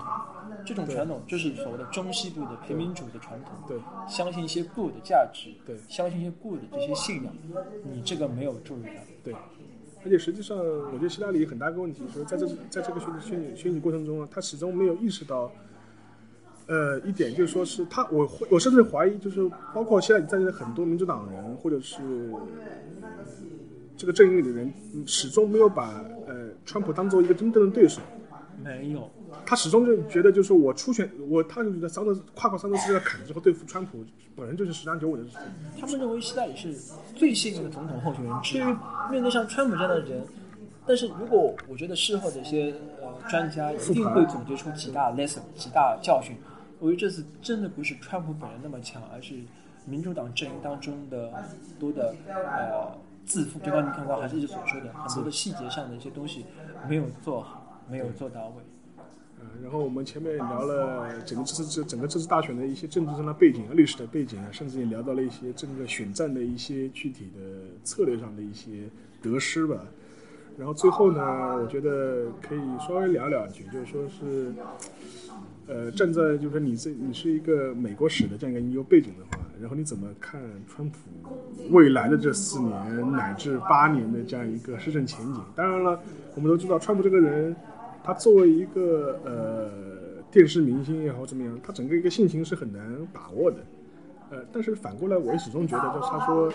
[0.66, 3.54] 这种传统就是所谓的中西部的平民主义的传统。
[3.68, 5.50] 对，相信一些 good 的价值。
[5.66, 7.34] 对，相信一些 good 这些信仰。
[7.84, 8.92] 你这个没有注意到。
[9.24, 9.34] 对，
[10.04, 15.50] 而且实际上，我觉得希拉里很大一个问题，就是在这在这个选举选举选举过程中啊，他始终没有意识到。
[16.68, 22.02] 呃，一点就是说是他，我我甚至怀疑，就是包括现在在的很多民主党人或者是
[23.96, 24.74] 这个阵营里的人，
[25.06, 28.02] 始终没有把呃川普当做一个真正的对手。
[28.64, 29.12] 没有，
[29.46, 34.04] 他始终就觉得，就是我初选，我他就觉得桑德跨过桑德斯这个坎之后，对付川普
[34.36, 35.42] 本人就是十拿九稳的事情。
[35.80, 36.74] 他们认为希拉里是
[37.14, 38.62] 最幸运的总统候选人之一。
[39.12, 40.24] 面对像川普这样的人，
[40.88, 46.36] 但是如果我觉得事后的一些呃专家一定会总结出几大 lesson、几大教训。
[46.86, 49.34] 我觉得这次真的不是川普本人那么强，而是
[49.86, 51.34] 民主党阵营当中的
[51.80, 53.58] 多的呃自负。
[53.58, 56.46] 就刚你看到还是一直所说的很多的细节上的一些东西
[56.88, 58.54] 没有做好，没有做到位。
[59.42, 67.42] 嗯，然后我们前面聊了整个这次这整个这次大选的一些政治上的背景啊、历史的背景啊，甚至也聊到了一些整个选战的一些具体的
[67.84, 68.84] 策略上的一些
[69.24, 69.84] 得失吧。
[70.56, 71.22] 然后最后呢，
[71.58, 74.54] 我觉得可以稍微聊两句，就是说是。
[75.68, 80.98] 呃，站在就是说你这你是一个美国史的这样一个研究背景的话，然后你怎么看川普
[81.72, 85.42] 未来的这四年乃至八年的这样一个施政前景？
[85.56, 86.00] 当然了，
[86.36, 87.56] 我们都知道川普这个人，
[88.04, 89.72] 他作为一个呃
[90.30, 93.58] 电视明星也好怎么样，他整个一个性情是很难把握的。
[94.30, 96.52] 呃，但是反过来，我也始终觉得，就是他说，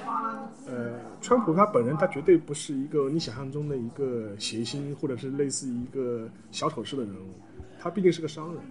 [0.68, 7.30] 呃，川普他本人他绝对不是一个你想象中的一个谐星，或者是类似一个小丑式的人物，
[7.80, 8.62] 他毕竟是个商人。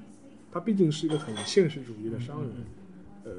[0.51, 2.51] 他毕竟是一个很现实主义的商人，
[3.23, 3.31] 呃，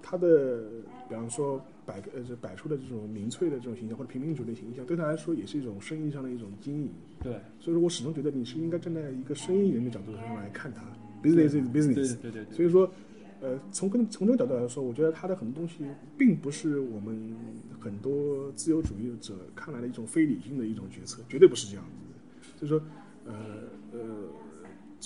[0.00, 0.62] 他的
[1.08, 6.90] 比方说摆呃这摆出的这种民粹的这种形象或者平民主义的形象，对他来说也是一种生意上的一种经营。
[7.22, 10.82] 对，所以说我始终觉得你是应该站在一个生意人的角度上来看他
[11.22, 12.20] ，business is business。
[12.20, 12.54] 对对对。
[12.54, 12.88] 所以说，
[13.40, 15.84] 呃，从跟从这个角度来说，我觉得他的很多东西
[16.16, 17.34] 并不是我们
[17.80, 22.58] 很多自由主义者看来的一种非理性的一种决策，绝对不是这样子的。
[22.58, 22.80] 所以说，
[23.24, 23.34] 呃
[23.92, 23.98] 呃。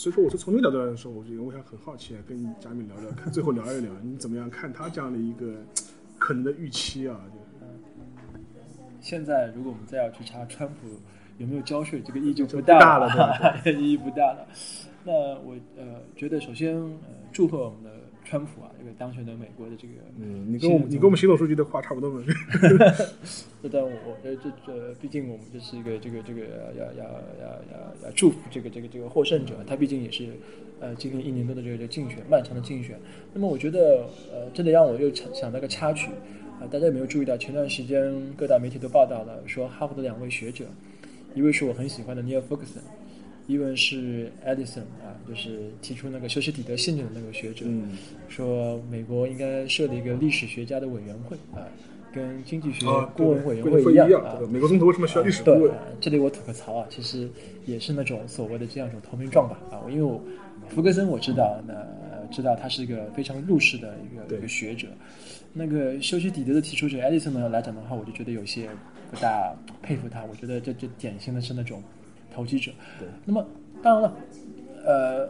[0.00, 5.52] 所以说，我是从这个角度来说，我觉得我想很好奇啊，跟嘉宾聊聊，看最后聊一聊，你怎么样看他这样的一个
[6.18, 7.20] 可能的预期啊？
[7.30, 7.38] 就
[8.98, 10.88] 现在，如果我们再要去查川普
[11.36, 14.48] 有没有交税，这个意义就不大了，对 意义不大了。
[15.04, 17.99] 那我呃觉得，首先呃祝贺我们的。
[18.30, 22.22] 川普啊，这个当选的美国的这个，嗯，你跟我们你跟我们习总书记的话差不多嘛。
[23.60, 23.90] 这但我
[24.22, 26.42] 呃这这，毕竟我们就是一个这个这个
[26.78, 27.04] 要要要
[27.42, 30.28] 要要祝福这个这个这个获胜者，他毕竟也是
[30.78, 32.96] 呃经历一年多的这个这个竞选，漫长的竞选。
[33.34, 36.12] 那么我觉得呃，这里让我又想想到个插曲
[36.60, 40.66] 啊，大家有没有注意到前段时间各大媒体都报道了，说哈佛的两位学者，
[41.34, 42.80] 一位是我很喜欢的尼尔·福克森。
[43.50, 47.66] 一位是 Edison 啊，就是提出那个修昔底德陷阱的那个学者，
[48.28, 51.66] 说美国应该设立一个历史学家的委员会啊，
[52.12, 52.86] 跟经济学
[53.16, 54.38] 顾问委员会一样啊。
[54.50, 55.72] 美国总统为什么需要历史顾问？
[56.00, 57.28] 这里我吐个槽啊，其实
[57.66, 60.22] 也是那种所谓的这样一种投名状吧啊，因为我
[60.68, 61.74] 福格森我知道，那
[62.30, 64.86] 知道他是一个非常入世的一个一个学者。
[65.52, 68.68] 那个修昔底德的提出者 Edison 呢来讲的话，我就觉得有些
[69.10, 70.24] 不大佩服他。
[70.24, 71.82] 我觉得这这典型的是那种。
[72.30, 73.08] 投机者，对。
[73.24, 73.46] 那么
[73.82, 74.16] 当然了，
[74.84, 75.28] 呃，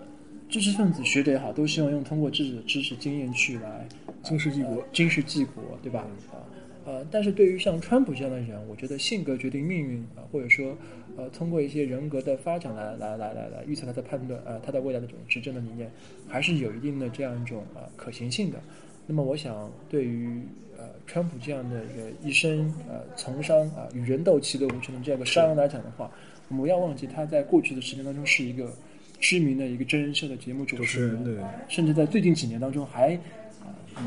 [0.48, 3.86] 知识分子学者也好，都希望用通过自己的、知识经验去来
[4.22, 6.07] 经世济国，经世济国，对吧？
[6.32, 6.42] 啊，
[6.84, 10.76] 呃，但是对于像川普这样的人，我觉得性格决定命运啊，或者说，
[11.16, 15.90] 呃，通过一些人格的发展来来来来来预测他的判断，呃，他的未来的这种执政的理念，
[16.26, 18.59] 还是有一定的这样一种呃可行性的。
[19.07, 20.40] 那么，我想对于
[20.78, 26.11] 呃川普这样的一个一生呃从商啊与人斗其乐无穷的这样一个商人来讲的话，
[26.51, 28.72] 我们不要忘记，他在过去的时间当中是一个
[29.20, 31.36] 知名的一个真人秀的节目主持人，对，
[31.68, 33.16] 甚至在最近几年当中还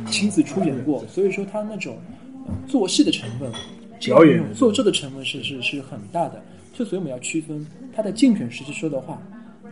[0.10, 1.08] 亲自出演过。
[1.08, 1.98] 所以说，他那种
[2.68, 3.50] 做戏的成分、
[4.02, 6.44] 表演、做这的成分是是是很大的。
[6.74, 7.66] 就所以我们要区分
[7.96, 9.22] 他在竞选时期说的话，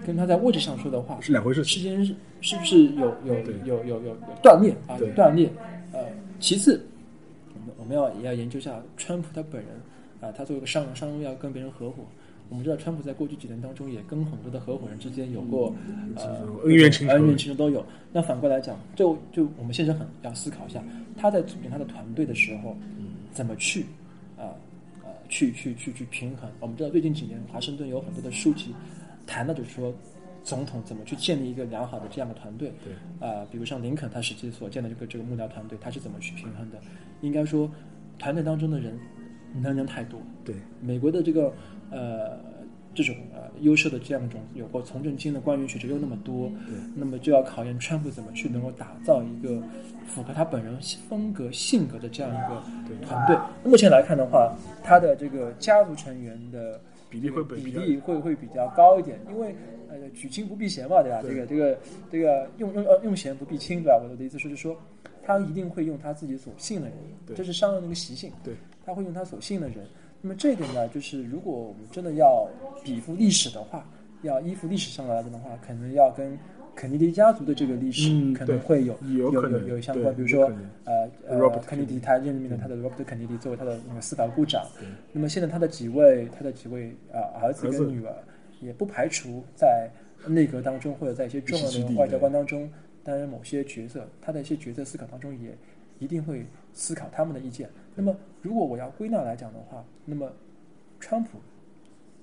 [0.06, 1.64] 跟他在位置上说的话是两回事。
[1.66, 4.98] 之间是是不是有有有有有有断裂啊？
[4.98, 5.52] 有断裂。
[5.92, 6.00] 呃，
[6.40, 6.82] 其次，
[7.54, 9.72] 我们我们要也要研究一下川普他本人
[10.22, 12.06] 啊，他作为一个商人，商人要跟别人合伙。
[12.52, 15.74] 我们知道，川普在过去几年当中也跟很多的合伙人之间有过
[16.18, 17.84] 呃恩怨情恩怨情仇都有。
[18.12, 20.84] 那反过来讲，就就我们现在很要思考一下，
[21.16, 22.76] 他在组建他的团队的时候，
[23.32, 23.84] 怎么去
[24.38, 24.52] 啊
[25.02, 26.52] 呃去去去去平衡？
[26.60, 28.76] 我们知道最近几年华盛顿有很多的书籍
[29.26, 29.94] 谈的就是说，
[30.44, 32.74] 总统怎么去建立一个良好的这样的团队？
[32.84, 36.78] 对啊，比如像林肯他实际所建的这个这个幕僚团队，他是怎么去平衡的？
[37.22, 37.72] 应该说，
[38.20, 39.00] 团队当中的人
[39.60, 40.20] 能人太多。
[40.46, 41.54] 对美国的这个。
[41.94, 42.40] 呃，
[42.96, 46.50] 这种呃优秀的这样一种有过从政经验的官员学者又那么多，
[46.96, 49.62] 那么就要考验川普怎么去能够打造一个
[50.08, 50.78] 符合他本人
[51.10, 53.38] 风格性格的这样一个团队。
[53.70, 56.80] 目前来看的话，他的这个家族成员的
[57.10, 59.54] 比例会比比例会会比较高一点，因为
[59.90, 61.22] 呃举亲不避嫌嘛，对吧？
[61.22, 61.78] 对这个这个
[62.10, 64.02] 这个用用呃用贤不避亲，对吧？
[64.02, 64.78] 我的意思是就是说，
[65.22, 66.96] 他一定会用他自己所信的人，
[67.26, 68.54] 对这是商人的一个习性，对，
[68.92, 69.78] 他会用他所信的人。
[70.22, 72.46] 那么这一点呢，就是如果我们真的要
[72.84, 73.90] 比附历史的话，
[74.22, 76.38] 要依附历史上来的话，可能要跟
[76.76, 79.34] 肯尼迪家族的这个历史嗯可能会有有
[79.68, 80.52] 有相关，比如说
[80.84, 84.68] 呃呃 Robert 肯尼迪他任命了他的 Robert 肯尼迪作为他的那个司法部长，
[85.14, 88.14] 那么现在他的几位他的几位呃儿子跟女儿
[88.60, 89.90] 也不排除在
[90.28, 92.70] 内阁当中或者在一些重要的外交官当中
[93.04, 95.58] 担任某些角色，他的一些决策思考当中也
[95.98, 97.68] 一定会思考他们的意见。
[97.96, 100.32] 那么如果我要归纳来讲的话，那么
[101.00, 101.40] 川普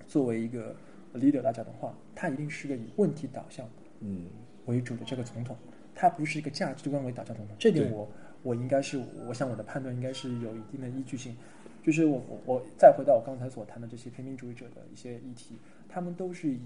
[0.07, 0.75] 作为一个
[1.15, 3.69] leader 来讲的话，他一定是个以问题导向
[4.01, 4.27] 嗯
[4.67, 5.57] 为主的这个总统，
[5.95, 7.57] 他不是一个价值观为导向总统。
[7.59, 8.09] 这点我
[8.43, 11.37] 我应该是，我想我的判断应该是有一定的依据性。
[11.81, 15.57] 就是我我我再回到我刚才所谈的这些平民主义者的一些议题，
[15.89, 16.61] 他们都是以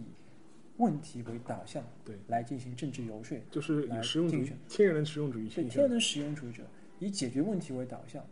[0.79, 5.65] 问题为导向对，来进行政治游说，就是以实用主义天然的实用主义对。
[5.65, 6.65] 天然的实用主义者，
[6.99, 8.25] 以解决问题为导向，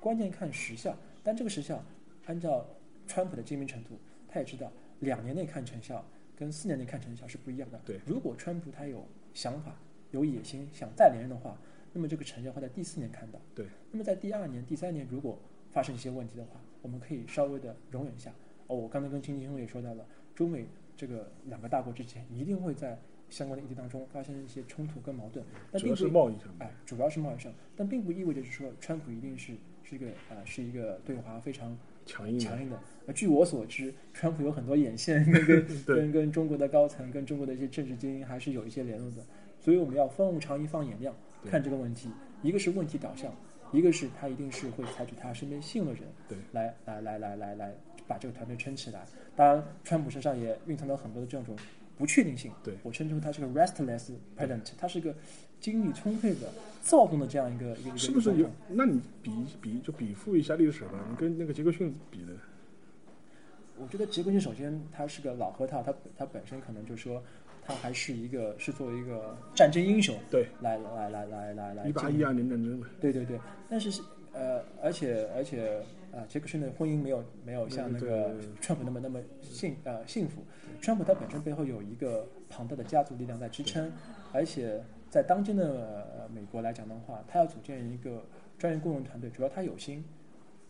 [0.00, 0.96] 关键看时效。
[1.22, 1.84] 但这个时效，
[2.26, 2.66] 按照
[3.06, 4.70] 川普的精明程度，他也知道
[5.00, 6.04] 两年内看成效
[6.36, 7.80] 跟四年内看成效是不一样的。
[7.84, 9.76] 对如果川普他有想法、
[10.10, 11.58] 有野心，想再连任的话，
[11.92, 13.38] 那么这个成效会在第四年看到。
[13.54, 15.38] 对，那么在第二年、第三年如果
[15.70, 18.32] 发生一些问题的话，我们可以稍微的容忍一下。
[18.68, 26.54] 哦，我刚才跟金金兄也说到了，中美这个两个大国之间一定会在相关的议题当中发生一些冲突跟矛盾，但主要并不是贸易上。
[26.58, 29.54] 哎，主要是贸易上，但并不意味着是说川普一定是
[29.88, 32.78] 是一个呃是一个对华非常强硬强硬的。
[33.06, 39.24] 呃，据我所知，川普有很多眼线 跟跟 跟跟中国的高层、跟中国的一些政治精英还是有一些联络的，
[39.58, 42.10] 所以我们要分物长宜放眼量对看这个问题，
[42.42, 43.34] 一个是问题导向，
[43.72, 47.74] 一个是他一定是会采取他身边信的人对来来来来来来
[48.06, 49.06] 把这个团队撑起来。
[49.34, 51.56] 当然，川普身上也蕴藏了很多的这种
[51.96, 52.52] 不确定性。
[52.62, 55.14] 对我称之为他是个 restless president，他是个
[55.60, 56.48] 精力充沛的、
[56.82, 57.98] 躁动的这样一个一个。
[57.98, 58.48] 是不是有？
[58.68, 59.30] 那你比
[59.60, 62.32] 比就比附一下历史吧，你跟那个杰克逊比的，
[63.78, 67.22] 我觉得杰克逊首先他是个老核桃，他他本身可能就说
[67.64, 73.38] 他还是一个是作为一个战争英雄对，来来来来来来一八一二年战争嘛，对对对，
[73.68, 74.02] 但是是
[74.32, 75.82] 呃，而且而且
[76.12, 80.42] 呃，杰克逊的婚姻没有没有像那个川普那么那么幸呃幸福。
[80.80, 83.92] 川普他本身背后有一个庞大的家族力量在支撑，
[84.32, 84.80] 而且
[85.10, 88.24] 在当今的、呃、美国来讲的话，他要组建一个
[88.58, 90.04] 专业顾问团队，主要他有心，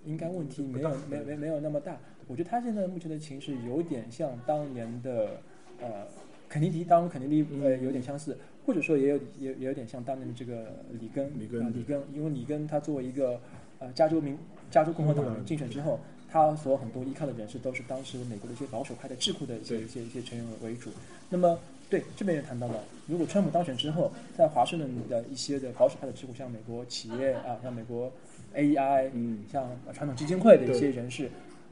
[0.05, 1.99] 应该问题没有没没没有那么大。
[2.27, 5.41] 我觉得他现在目前的情势有点像当年的
[5.81, 6.07] 呃
[6.49, 13.41] 肯尼迪，当然肯尼迪呃有点相似，或者说也有也也有点像当年的这个里根，里根啊里根，因为里根他作为一个
[13.79, 14.39] 呃加州民
[14.71, 20.91] 加州共和党人竞选之后，他所很多依靠的人士都是当时美国的一些保守派的智库的一些一些一些成员为主。
[21.31, 21.59] 那么
[21.91, 28.13] 对这边也谈到了，如果川普当选之后，在华盛顿的一些的保守派的智库，像美国企业啊，像美国
[28.55, 31.31] AEI，嗯，像传统基金会的一些人士，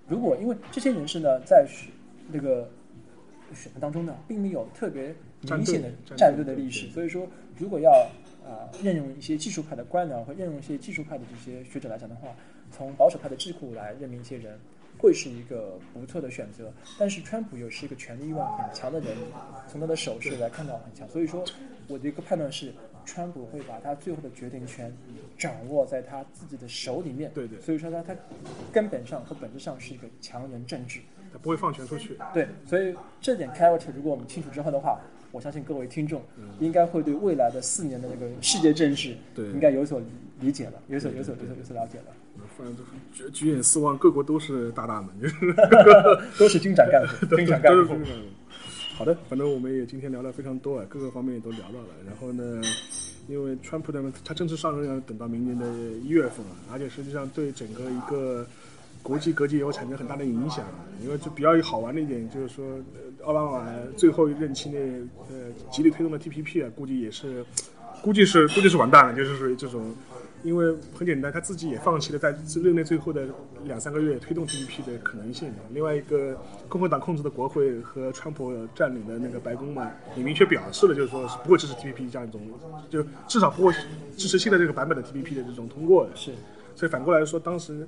[0.09, 1.67] 如果因为这些人士呢，在
[2.33, 2.71] 那个
[3.55, 8.09] 选择当中呢，并没有特别明显的战队的历史，所以说如果要
[8.47, 12.29] 啊、任用一些技术派的官僚或任用一些技术派的这些学者来讲的话，
[12.71, 14.57] 从保守派的智库来任命一些人，
[14.99, 16.73] 会是一个不错的选择。
[16.99, 19.09] 但是川普又是一个权力欲望很强的人，
[19.69, 21.45] 从他的手势来看到很强，所以说
[21.89, 22.73] 我的一个判断是，
[23.05, 24.95] 川普会把他最后的决定权
[25.39, 27.31] 掌握在他自己的手里面。
[27.35, 28.17] 对对所以说他他
[28.73, 31.01] 根本上和本质上是一个强人政治。
[31.33, 32.17] 他不会放权出去。
[32.33, 35.01] 对，所以这点 character 如果我们清楚之后的话，
[35.33, 36.23] 我相信各位听众
[36.61, 40.01] 应该会对未来的四年的这个世界政治对应该有所
[40.41, 42.05] 理解了，有所有所有所有所了解了，
[42.57, 45.35] 反正就是举举眼四望，各国都是大大们，就是
[46.39, 48.11] 都是军长干部，军长干部都是这。
[48.13, 48.23] 种
[48.97, 51.89] 好的，反正我们也今天聊了非常多啊，各个方面也都聊到了。
[52.07, 52.63] 然后呢，
[53.29, 55.67] 因为川普他们，他正式上任要等到明年的
[56.03, 58.47] 一月份了，而且实际上对整个一个
[59.03, 60.65] 国际格局也会产生很大的影响。
[61.05, 64.79] 因为就比较好玩的一点就是说，呃奥巴马最后一任期内
[65.29, 67.45] 呃极力推动的 TPP 啊，估计也是，
[68.01, 69.95] 估计是估计是完蛋了，就是属于这种。
[70.47, 72.33] 因为很简单，他自己也放弃了在
[72.63, 73.27] 任内最后的
[73.65, 75.53] 两三个月推动 TPP 的可能性。
[75.73, 76.39] 另外一个，
[76.69, 82.41] 共和党控制的国会和川普占领的那个白宫嘛，也明确表示了，就是说是不会支持 TPP 这样一种，
[82.89, 83.75] 就至少不会
[84.17, 86.11] 支持现在这个版本的 TPP 的这种通过的。
[86.15, 86.33] 是，
[86.77, 87.85] 所以反过来说，当时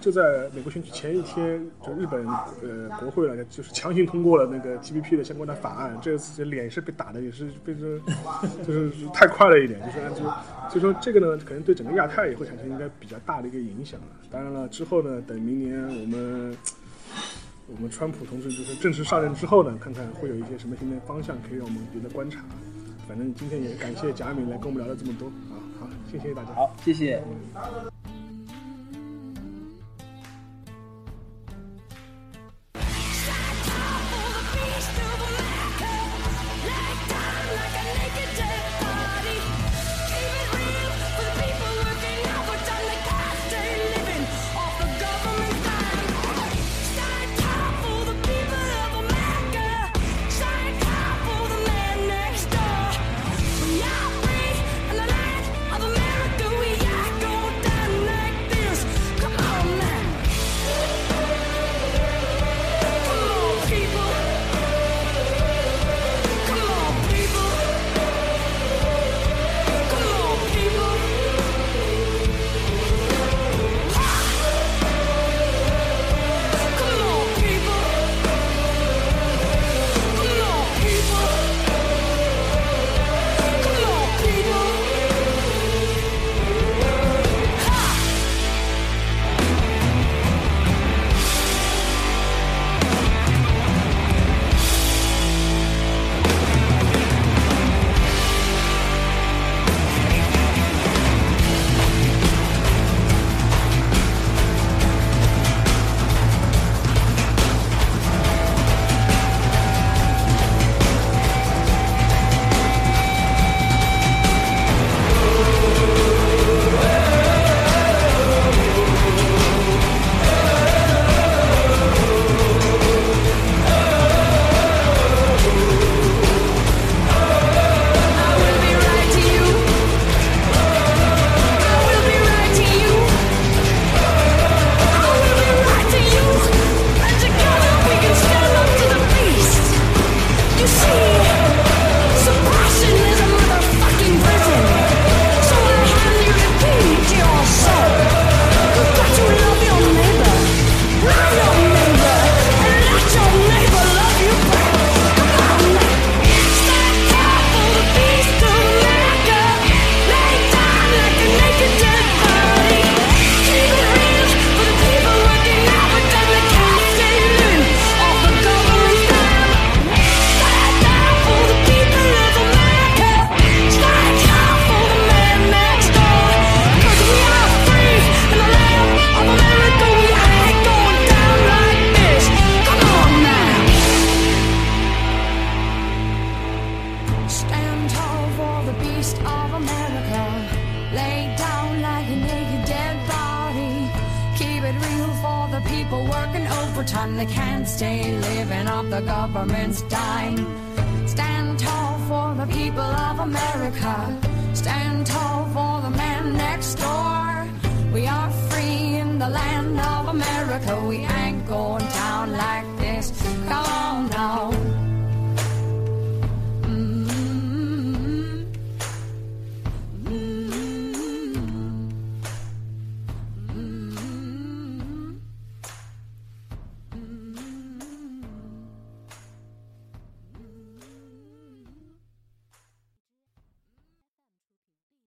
[0.00, 5.96] 就在美国选举前一天，就日本呃国会了，就是强行通过了那个 TPP 的相关的法案。
[6.00, 7.98] 这次脸是被打的，也是被这
[8.66, 10.22] 就是太快了一点，就是按就
[10.68, 14.00] 所以说这个呢，可能对整个亚太也会产生应该比较大的一个影响。
[14.30, 16.56] 当然了，之后呢，等明年我们。
[17.72, 22.40] 我们川普同志就是正式上任之后呢，看看会有一些什么新的方向可以让我们值得观察。
[23.06, 26.52] 反正今天也感谢贾敏来跟我们聊了这么多啊，好，谢谢大家。
[26.52, 27.22] 好，谢谢。